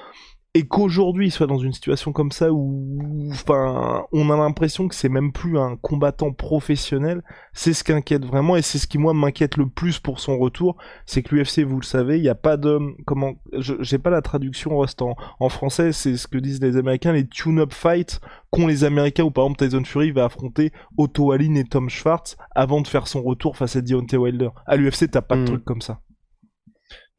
et 0.55 0.67
qu'aujourd'hui 0.67 1.27
il 1.27 1.31
soit 1.31 1.45
dans 1.45 1.59
une 1.59 1.73
situation 1.73 2.11
comme 2.11 2.31
ça 2.31 2.51
où, 2.51 3.29
enfin, 3.31 4.05
on 4.11 4.31
a 4.31 4.37
l'impression 4.37 4.87
que 4.87 4.95
c'est 4.95 5.09
même 5.09 5.31
plus 5.31 5.59
un 5.59 5.75
combattant 5.75 6.33
professionnel, 6.33 7.21
c'est 7.53 7.73
ce 7.73 7.83
qui 7.83 7.91
inquiète 7.91 8.25
vraiment 8.25 8.55
et 8.55 8.63
c'est 8.63 8.79
ce 8.79 8.87
qui 8.87 8.97
moi 8.97 9.13
m'inquiète 9.13 9.57
le 9.57 9.69
plus 9.69 9.99
pour 9.99 10.19
son 10.19 10.39
retour, 10.39 10.77
c'est 11.05 11.21
que 11.21 11.35
l'UFC, 11.35 11.59
vous 11.59 11.79
le 11.79 11.85
savez, 11.85 12.17
il 12.17 12.23
n'y 12.23 12.29
a 12.29 12.35
pas 12.35 12.57
de, 12.57 12.79
comment, 13.05 13.33
j'ai 13.59 13.99
pas 13.99 14.09
la 14.09 14.23
traduction 14.23 14.77
reste 14.79 15.03
en, 15.03 15.15
en 15.39 15.49
français, 15.49 15.91
c'est 15.91 16.17
ce 16.17 16.27
que 16.27 16.39
disent 16.39 16.61
les 16.61 16.77
Américains, 16.77 17.13
les 17.13 17.27
tune-up 17.27 17.71
fights 17.71 18.19
qu'ont 18.49 18.65
les 18.65 18.83
Américains 18.83 19.23
où 19.23 19.31
par 19.31 19.45
exemple 19.45 19.65
Tyson 19.65 19.83
Fury 19.83 20.11
va 20.11 20.25
affronter 20.25 20.71
Otto 20.97 21.31
Allen 21.31 21.57
et 21.57 21.65
Tom 21.65 21.89
Schwartz 21.89 22.37
avant 22.55 22.81
de 22.81 22.87
faire 22.87 23.07
son 23.07 23.21
retour 23.21 23.55
face 23.55 23.75
à 23.75 23.81
Deontay 23.81 24.17
Wilder. 24.17 24.49
À 24.65 24.77
l'UFC, 24.77 25.11
t'as 25.11 25.21
pas 25.21 25.35
de 25.35 25.41
hmm. 25.41 25.45
truc 25.45 25.65
comme 25.65 25.81
ça. 25.81 25.99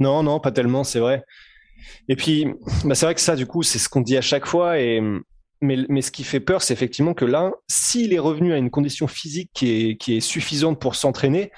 Non, 0.00 0.22
non, 0.24 0.40
pas 0.40 0.50
tellement, 0.50 0.82
c'est 0.82 0.98
vrai. 0.98 1.24
Et 2.08 2.16
puis, 2.16 2.46
bah 2.84 2.94
c'est 2.94 3.06
vrai 3.06 3.14
que 3.14 3.20
ça, 3.20 3.36
du 3.36 3.46
coup, 3.46 3.62
c'est 3.62 3.78
ce 3.78 3.88
qu'on 3.88 4.00
dit 4.00 4.16
à 4.16 4.20
chaque 4.22 4.46
fois. 4.46 4.78
Et, 4.78 5.00
mais, 5.60 5.76
mais 5.88 6.02
ce 6.02 6.10
qui 6.10 6.24
fait 6.24 6.40
peur, 6.40 6.62
c'est 6.62 6.72
effectivement 6.74 7.14
que 7.14 7.24
là, 7.24 7.52
s'il 7.68 8.12
est 8.12 8.18
revenu 8.18 8.52
à 8.52 8.56
une 8.56 8.70
condition 8.70 9.06
physique 9.06 9.50
qui 9.52 9.70
est, 9.70 9.96
qui 9.96 10.16
est 10.16 10.20
suffisante 10.20 10.80
pour 10.80 10.94
s'entraîner, 10.94 11.50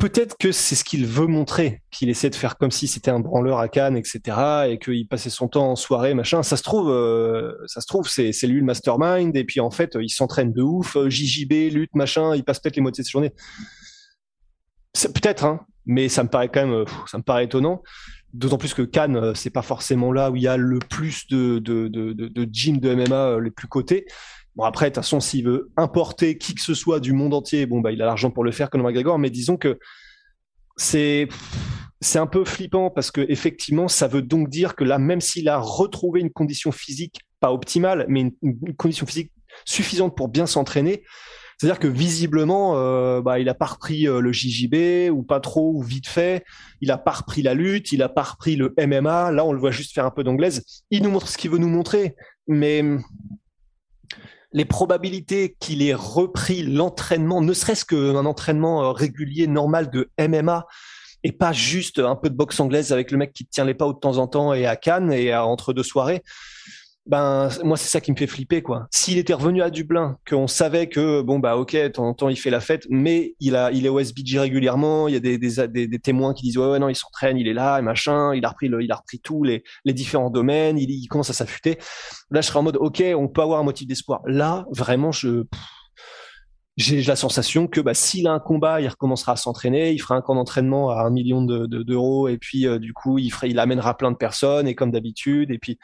peut-être 0.00 0.36
que 0.38 0.50
c'est 0.50 0.74
ce 0.74 0.82
qu'il 0.82 1.06
veut 1.06 1.26
montrer, 1.26 1.82
qu'il 1.90 2.08
essaie 2.08 2.30
de 2.30 2.34
faire 2.34 2.56
comme 2.56 2.70
si 2.70 2.88
c'était 2.88 3.10
un 3.10 3.20
branleur 3.20 3.58
à 3.58 3.68
Cannes, 3.68 3.96
etc., 3.96 4.38
et 4.68 4.78
qu'il 4.78 5.06
passait 5.06 5.30
son 5.30 5.46
temps 5.46 5.70
en 5.70 5.76
soirée, 5.76 6.14
machin. 6.14 6.42
Ça 6.42 6.56
se 6.56 6.62
trouve, 6.62 6.90
euh, 6.90 7.52
ça 7.66 7.80
se 7.80 7.86
trouve, 7.86 8.08
c'est, 8.08 8.32
c'est 8.32 8.46
lui 8.46 8.60
le 8.60 8.64
mastermind, 8.64 9.36
et 9.36 9.44
puis 9.44 9.60
en 9.60 9.70
fait, 9.70 9.96
il 10.00 10.08
s'entraîne 10.08 10.52
de 10.52 10.62
ouf, 10.62 10.96
JJB, 11.06 11.72
lutte, 11.72 11.94
machin, 11.94 12.34
il 12.34 12.42
passe 12.42 12.58
peut-être 12.58 12.76
les 12.76 12.82
moitiés 12.82 13.02
de 13.02 13.06
ses 13.06 13.12
journées. 13.12 13.32
C'est, 14.94 15.12
peut-être, 15.12 15.44
hein, 15.44 15.60
mais 15.84 16.08
ça 16.08 16.24
me 16.24 16.28
paraît 16.28 16.48
quand 16.48 16.66
même, 16.66 16.84
ça 17.06 17.18
me 17.18 17.22
paraît 17.22 17.44
étonnant. 17.44 17.82
D'autant 18.32 18.58
plus 18.58 18.74
que 18.74 18.82
Cannes, 18.82 19.16
euh, 19.16 19.34
c'est 19.34 19.50
pas 19.50 19.62
forcément 19.62 20.12
là 20.12 20.30
où 20.30 20.36
il 20.36 20.42
y 20.42 20.48
a 20.48 20.56
le 20.56 20.78
plus 20.78 21.26
de, 21.28 21.58
de, 21.58 21.88
de, 21.88 22.12
de, 22.12 22.48
gym 22.50 22.78
de 22.78 22.94
MMA 22.94 23.16
euh, 23.16 23.40
les 23.40 23.50
plus 23.50 23.66
cotés. 23.66 24.06
Bon 24.56 24.64
après, 24.64 24.86
de 24.86 24.94
toute 24.94 25.02
façon, 25.02 25.20
s'il 25.20 25.44
veut 25.44 25.70
importer 25.76 26.38
qui 26.38 26.54
que 26.54 26.60
ce 26.60 26.74
soit 26.74 27.00
du 27.00 27.12
monde 27.12 27.34
entier, 27.34 27.66
bon 27.66 27.80
bah 27.80 27.92
il 27.92 28.02
a 28.02 28.06
l'argent 28.06 28.30
pour 28.30 28.44
le 28.44 28.52
faire, 28.52 28.70
comme 28.70 28.82
McGregor. 28.82 29.18
Mais 29.18 29.30
disons 29.30 29.56
que 29.56 29.78
c'est 30.76 31.28
c'est 32.00 32.18
un 32.18 32.26
peu 32.26 32.44
flippant 32.44 32.90
parce 32.90 33.10
que 33.10 33.20
effectivement, 33.28 33.88
ça 33.88 34.06
veut 34.06 34.22
donc 34.22 34.48
dire 34.48 34.74
que 34.74 34.84
là, 34.84 34.98
même 34.98 35.20
s'il 35.20 35.48
a 35.48 35.58
retrouvé 35.58 36.20
une 36.20 36.30
condition 36.30 36.72
physique 36.72 37.20
pas 37.40 37.52
optimale, 37.52 38.06
mais 38.08 38.32
une 38.42 38.76
condition 38.76 39.06
physique 39.06 39.32
suffisante 39.64 40.16
pour 40.16 40.28
bien 40.28 40.46
s'entraîner, 40.46 41.02
c'est-à-dire 41.60 41.78
que 41.78 41.88
visiblement, 41.88 42.78
euh, 42.78 43.20
bah, 43.20 43.38
il 43.38 43.46
a 43.50 43.54
pas 43.54 43.66
repris 43.66 44.08
euh, 44.08 44.22
le 44.22 44.32
JJB 44.32 45.10
ou 45.12 45.22
pas 45.22 45.40
trop 45.40 45.74
ou 45.74 45.82
vite 45.82 46.08
fait. 46.08 46.42
Il 46.80 46.90
a 46.90 46.96
pas 46.96 47.10
repris 47.10 47.42
la 47.42 47.52
lutte, 47.52 47.92
il 47.92 48.02
a 48.02 48.08
pas 48.08 48.22
repris 48.22 48.56
le 48.56 48.74
MMA. 48.78 49.30
Là, 49.30 49.44
on 49.44 49.52
le 49.52 49.60
voit 49.60 49.70
juste 49.70 49.92
faire 49.92 50.06
un 50.06 50.10
peu 50.10 50.24
d'anglaise. 50.24 50.64
Il 50.90 51.02
nous 51.02 51.10
montre 51.10 51.28
ce 51.28 51.36
qu'il 51.36 51.50
veut 51.50 51.58
nous 51.58 51.68
montrer, 51.68 52.16
mais 52.48 52.82
les 54.54 54.64
probabilités 54.64 55.54
qu'il 55.60 55.82
ait 55.82 55.92
repris 55.92 56.62
l'entraînement, 56.62 57.42
ne 57.42 57.52
serait-ce 57.52 57.84
qu'un 57.84 58.24
entraînement 58.24 58.82
euh, 58.82 58.92
régulier 58.92 59.46
normal 59.46 59.90
de 59.90 60.08
MMA, 60.18 60.66
et 61.24 61.32
pas 61.32 61.52
juste 61.52 61.98
un 61.98 62.16
peu 62.16 62.30
de 62.30 62.36
boxe 62.36 62.58
anglaise 62.58 62.90
avec 62.90 63.10
le 63.10 63.18
mec 63.18 63.34
qui 63.34 63.44
tient 63.44 63.66
les 63.66 63.74
pas 63.74 63.86
de 63.86 63.98
temps 63.98 64.16
en 64.16 64.28
temps 64.28 64.54
et 64.54 64.64
à 64.64 64.76
Cannes 64.76 65.12
et 65.12 65.36
entre 65.36 65.74
deux 65.74 65.82
soirées 65.82 66.22
ben 67.10 67.48
moi 67.64 67.76
c'est 67.76 67.88
ça 67.88 68.00
qui 68.00 68.12
me 68.12 68.16
fait 68.16 68.28
flipper 68.28 68.62
quoi. 68.62 68.86
S'il 68.92 69.18
était 69.18 69.34
revenu 69.34 69.62
à 69.62 69.70
Dublin, 69.70 70.16
qu'on 70.28 70.46
savait 70.46 70.88
que 70.88 71.22
bon 71.22 71.40
bah 71.40 71.56
ok, 71.56 71.74
de 71.74 71.88
temps 71.88 72.06
en 72.06 72.14
temps 72.14 72.28
il 72.28 72.36
fait 72.36 72.50
la 72.50 72.60
fête, 72.60 72.86
mais 72.88 73.34
il 73.40 73.56
a 73.56 73.72
il 73.72 73.84
est 73.84 73.88
au 73.88 73.98
SBG 73.98 74.38
régulièrement, 74.38 75.08
il 75.08 75.14
y 75.14 75.16
a 75.16 75.20
des, 75.20 75.36
des, 75.36 75.88
des, 75.88 75.98
témoins 75.98 76.34
qui 76.34 76.44
disent 76.44 76.58
ouais, 76.58 76.70
ouais 76.70 76.78
non 76.78 76.88
il 76.88 76.94
s'entraîne, 76.94 77.36
il 77.36 77.48
est 77.48 77.52
là 77.52 77.80
et 77.80 77.82
machin, 77.82 78.32
il 78.32 78.44
a 78.44 78.50
repris 78.50 78.68
le, 78.68 78.80
il 78.82 78.92
a 78.92 78.94
repris 78.94 79.18
tous 79.18 79.42
les, 79.42 79.64
les 79.84 79.92
différents 79.92 80.30
domaines, 80.30 80.78
il, 80.78 81.08
commence 81.08 81.30
à 81.30 81.32
s'affûter. 81.32 81.78
Là 82.30 82.42
je 82.42 82.46
serais 82.46 82.60
en 82.60 82.62
mode 82.62 82.76
ok, 82.76 83.02
on 83.16 83.26
peut 83.26 83.42
avoir 83.42 83.58
un 83.58 83.64
motif 83.64 83.88
d'espoir. 83.88 84.20
Là 84.26 84.64
vraiment 84.70 85.10
je 85.10 85.46
j'ai 86.76 87.02
la 87.02 87.16
sensation 87.16 87.66
que 87.66 87.80
bah, 87.80 87.92
s'il 87.92 88.28
a 88.28 88.32
un 88.32 88.38
combat, 88.38 88.80
il 88.80 88.88
recommencera 88.88 89.32
à 89.32 89.36
s'entraîner, 89.36 89.92
il 89.92 89.98
fera 89.98 90.14
un 90.14 90.22
camp 90.22 90.36
d'entraînement 90.36 90.90
à 90.90 91.02
un 91.02 91.10
million 91.10 91.42
d'euros 91.42 92.28
de, 92.28 92.34
et 92.34 92.38
puis 92.38 92.68
euh, 92.68 92.78
du 92.78 92.92
coup 92.92 93.18
il, 93.18 93.30
ferait, 93.30 93.50
il 93.50 93.58
amènera 93.58 93.96
plein 93.96 94.12
de 94.12 94.16
personnes 94.16 94.68
et 94.68 94.76
comme 94.76 94.92
d'habitude 94.92 95.50
et 95.50 95.58
puis 95.58 95.78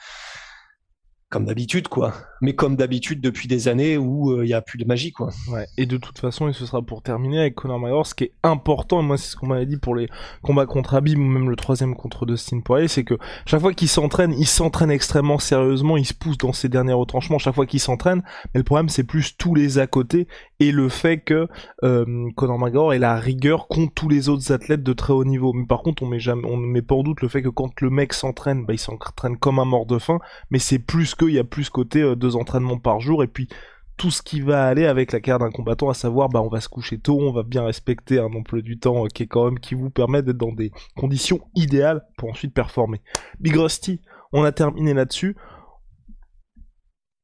comme 1.28 1.44
d'habitude, 1.44 1.88
quoi. 1.88 2.14
Mais 2.40 2.54
comme 2.54 2.76
d'habitude 2.76 3.20
depuis 3.20 3.48
des 3.48 3.66
années 3.66 3.96
où 3.96 4.32
il 4.32 4.40
euh, 4.40 4.44
n'y 4.44 4.52
a 4.52 4.62
plus 4.62 4.78
de 4.78 4.84
magie, 4.84 5.10
quoi. 5.10 5.30
Ouais. 5.50 5.66
Et 5.76 5.86
de 5.86 5.96
toute 5.96 6.18
façon, 6.18 6.48
et 6.48 6.52
ce 6.52 6.64
sera 6.66 6.82
pour 6.82 7.02
terminer 7.02 7.40
avec 7.40 7.56
Conor 7.56 7.80
McGregor, 7.80 8.06
ce 8.06 8.14
qui 8.14 8.24
est 8.24 8.32
important, 8.44 9.00
et 9.00 9.02
moi 9.02 9.16
c'est 9.16 9.32
ce 9.32 9.36
qu'on 9.36 9.48
m'avait 9.48 9.66
dit 9.66 9.76
pour 9.76 9.96
les 9.96 10.08
combats 10.42 10.66
contre 10.66 10.94
Abim 10.94 11.18
ou 11.18 11.24
même 11.24 11.50
le 11.50 11.56
troisième 11.56 11.96
contre 11.96 12.26
Dustin 12.26 12.60
Poirier, 12.60 12.86
c'est 12.86 13.02
que 13.02 13.14
chaque 13.44 13.60
fois 13.60 13.74
qu'il 13.74 13.88
s'entraîne, 13.88 14.34
il 14.38 14.46
s'entraîne 14.46 14.90
extrêmement 14.90 15.40
sérieusement, 15.40 15.96
il 15.96 16.06
se 16.06 16.14
pousse 16.14 16.38
dans 16.38 16.52
ses 16.52 16.68
derniers 16.68 16.92
retranchements 16.92 17.38
chaque 17.38 17.54
fois 17.54 17.66
qu'il 17.66 17.80
s'entraîne. 17.80 18.22
Mais 18.54 18.60
le 18.60 18.64
problème, 18.64 18.88
c'est 18.88 19.04
plus 19.04 19.36
tous 19.36 19.54
les 19.54 19.78
à 19.78 19.88
côté 19.88 20.28
et 20.60 20.70
le 20.70 20.88
fait 20.88 21.18
que 21.18 21.48
euh, 21.82 22.30
Conor 22.36 22.58
McGregor 22.58 22.94
ait 22.94 22.98
la 22.98 23.16
rigueur 23.16 23.66
contre 23.66 23.92
tous 23.94 24.08
les 24.08 24.28
autres 24.28 24.52
athlètes 24.52 24.82
de 24.82 24.92
très 24.92 25.12
haut 25.12 25.24
niveau. 25.24 25.52
Mais 25.52 25.66
par 25.66 25.82
contre, 25.82 26.04
on 26.04 26.06
met 26.06 26.20
jamais, 26.20 26.46
on 26.46 26.56
met 26.56 26.82
pas 26.82 26.94
en 26.94 27.02
doute 27.02 27.20
le 27.20 27.28
fait 27.28 27.42
que 27.42 27.48
quand 27.48 27.80
le 27.80 27.90
mec 27.90 28.12
s'entraîne, 28.12 28.64
bah, 28.64 28.74
il 28.74 28.78
s'entraîne 28.78 29.36
comme 29.36 29.58
un 29.58 29.64
mort 29.64 29.86
de 29.86 29.98
faim, 29.98 30.20
mais 30.50 30.58
c'est 30.58 30.78
plus 30.78 31.15
qu'il 31.16 31.30
y 31.30 31.38
a 31.38 31.44
plus 31.44 31.70
côté 31.70 32.02
euh, 32.02 32.16
deux 32.16 32.36
entraînements 32.36 32.78
par 32.78 33.00
jour 33.00 33.22
et 33.22 33.26
puis 33.26 33.48
tout 33.96 34.10
ce 34.10 34.22
qui 34.22 34.40
va 34.40 34.66
aller 34.66 34.84
avec 34.84 35.12
la 35.12 35.20
carrière 35.20 35.38
d'un 35.38 35.50
combattant, 35.50 35.88
à 35.88 35.94
savoir, 35.94 36.28
bah, 36.28 36.42
on 36.42 36.48
va 36.48 36.60
se 36.60 36.68
coucher 36.68 36.98
tôt, 36.98 37.18
on 37.18 37.32
va 37.32 37.42
bien 37.42 37.64
respecter 37.64 38.18
un 38.18 38.32
emploi 38.32 38.60
du 38.60 38.78
temps 38.78 39.04
euh, 39.04 39.08
qui 39.08 39.22
est 39.22 39.26
quand 39.26 39.46
même, 39.46 39.58
qui 39.58 39.74
vous 39.74 39.90
permet 39.90 40.22
d'être 40.22 40.36
dans 40.36 40.52
des 40.52 40.70
conditions 40.96 41.40
idéales 41.54 42.04
pour 42.18 42.28
ensuite 42.28 42.52
performer. 42.52 43.00
Big 43.40 43.56
Rusty, 43.56 44.02
on 44.32 44.44
a 44.44 44.52
terminé 44.52 44.92
là-dessus. 44.92 45.36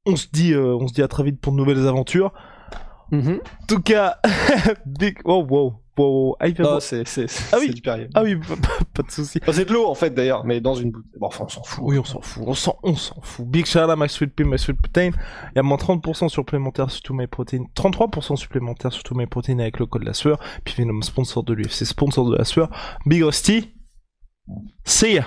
On 0.06 0.16
se 0.16 0.26
dit, 0.32 0.54
euh, 0.54 0.74
on 0.74 0.88
se 0.88 0.94
dit 0.94 1.02
à 1.02 1.08
très 1.08 1.24
vite 1.24 1.40
pour 1.40 1.52
de 1.52 1.58
nouvelles 1.58 1.86
aventures. 1.86 2.32
Mm-hmm. 3.12 3.40
En 3.40 3.66
tout 3.66 3.82
cas, 3.82 4.18
Big, 4.86 5.18
oh 5.24 5.46
wow, 5.48 5.81
pour 5.94 6.38
ah, 6.40 6.46
c'est 6.80 7.04
ah 7.52 7.56
oui. 7.60 7.70
du 7.70 7.82
Perrier. 7.82 8.08
Ah 8.14 8.22
oui, 8.22 8.36
pas, 8.94 9.02
de 9.02 9.10
souci. 9.10 9.40
c'est 9.52 9.64
de 9.66 9.72
l'eau 9.72 9.86
en 9.86 9.94
fait 9.94 10.10
d'ailleurs, 10.10 10.44
mais 10.44 10.60
dans 10.60 10.74
une 10.74 10.90
bouteille. 10.90 11.18
Bon, 11.18 11.26
enfin, 11.26 11.44
on 11.44 11.48
s'en 11.48 11.62
fout. 11.62 11.84
Oui, 11.86 11.98
on 11.98 12.04
s'en 12.04 12.20
fout. 12.20 12.44
On 12.46 12.54
s'en, 12.54 12.78
on 12.82 12.96
s'en 12.96 13.20
fout. 13.20 13.46
Big 13.46 13.66
shout 13.66 13.80
out 13.80 13.98
my 13.98 14.08
sweet 14.08 14.34
pea, 14.34 14.44
my 14.44 14.58
sweet 14.58 14.78
protein. 14.78 15.10
Il 15.52 15.56
y 15.56 15.58
a 15.58 15.62
moins 15.62 15.76
30% 15.76 16.28
supplémentaire 16.28 16.90
sur 16.90 17.02
tous 17.02 17.14
mes 17.14 17.26
protéines. 17.26 17.66
33% 17.76 18.36
supplémentaire 18.36 18.92
sur 18.92 19.02
tous 19.02 19.14
mes 19.14 19.26
protéines 19.26 19.60
avec 19.60 19.78
le 19.78 19.86
code 19.86 20.02
de 20.02 20.06
la 20.06 20.14
sueur. 20.14 20.38
Puis 20.64 20.74
Venom 20.78 21.02
sponsor 21.02 21.42
de 21.42 21.52
l'UFC, 21.52 21.84
sponsor 21.84 22.30
de 22.30 22.36
la 22.36 22.44
sueur. 22.44 22.70
Big 23.04 23.22
Rusty. 23.22 23.74
See 24.84 25.14
ya. 25.14 25.26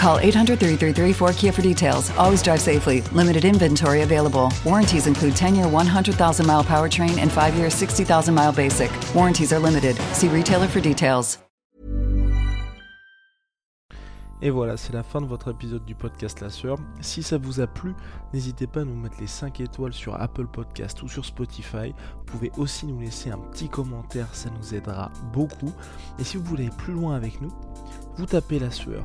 Call 0.00 0.18
800 0.18 0.58
333 0.58 1.12
4KIA 1.12 1.52
for 1.52 1.60
details. 1.60 2.10
Always 2.16 2.42
drive 2.42 2.62
safely. 2.62 3.02
Limited 3.12 3.44
inventory 3.44 4.00
available. 4.00 4.50
Warranties 4.64 5.06
include 5.06 5.36
10 5.36 5.54
year 5.54 5.68
100,000 5.68 6.46
mile 6.46 6.64
powertrain 6.64 7.18
and 7.18 7.30
5 7.30 7.54
year 7.54 7.68
60,000 7.68 8.34
mile 8.34 8.50
basic. 8.50 8.90
Warranties 9.14 9.52
are 9.52 9.58
limited. 9.58 9.96
See 10.14 10.28
retailer 10.28 10.68
for 10.68 10.80
details. 10.80 11.38
Et 14.42 14.48
voilà, 14.48 14.78
c'est 14.78 14.94
la 14.94 15.02
fin 15.02 15.20
de 15.20 15.26
votre 15.26 15.50
épisode 15.50 15.84
du 15.84 15.94
podcast 15.94 16.40
La 16.40 16.48
Sœur. 16.48 16.78
Si 17.02 17.22
ça 17.22 17.36
vous 17.36 17.60
a 17.60 17.66
plu, 17.66 17.92
n'hésitez 18.32 18.66
pas 18.66 18.80
à 18.80 18.84
nous 18.84 18.96
mettre 18.96 19.16
les 19.20 19.26
5 19.26 19.60
étoiles 19.60 19.92
sur 19.92 20.18
Apple 20.18 20.46
Podcast 20.46 21.02
ou 21.02 21.08
sur 21.08 21.26
Spotify. 21.26 21.92
Vous 22.16 22.24
pouvez 22.24 22.50
aussi 22.56 22.86
nous 22.86 22.98
laisser 23.00 23.30
un 23.30 23.36
petit 23.36 23.68
commentaire, 23.68 24.28
ça 24.32 24.48
nous 24.48 24.74
aidera 24.74 25.10
beaucoup. 25.34 25.74
Et 26.18 26.24
si 26.24 26.38
vous 26.38 26.44
voulez 26.44 26.68
aller 26.68 26.76
plus 26.78 26.94
loin 26.94 27.16
avec 27.16 27.42
nous, 27.42 27.52
vous 28.16 28.24
tapez 28.24 28.58
La 28.58 28.70
Sueur 28.70 29.04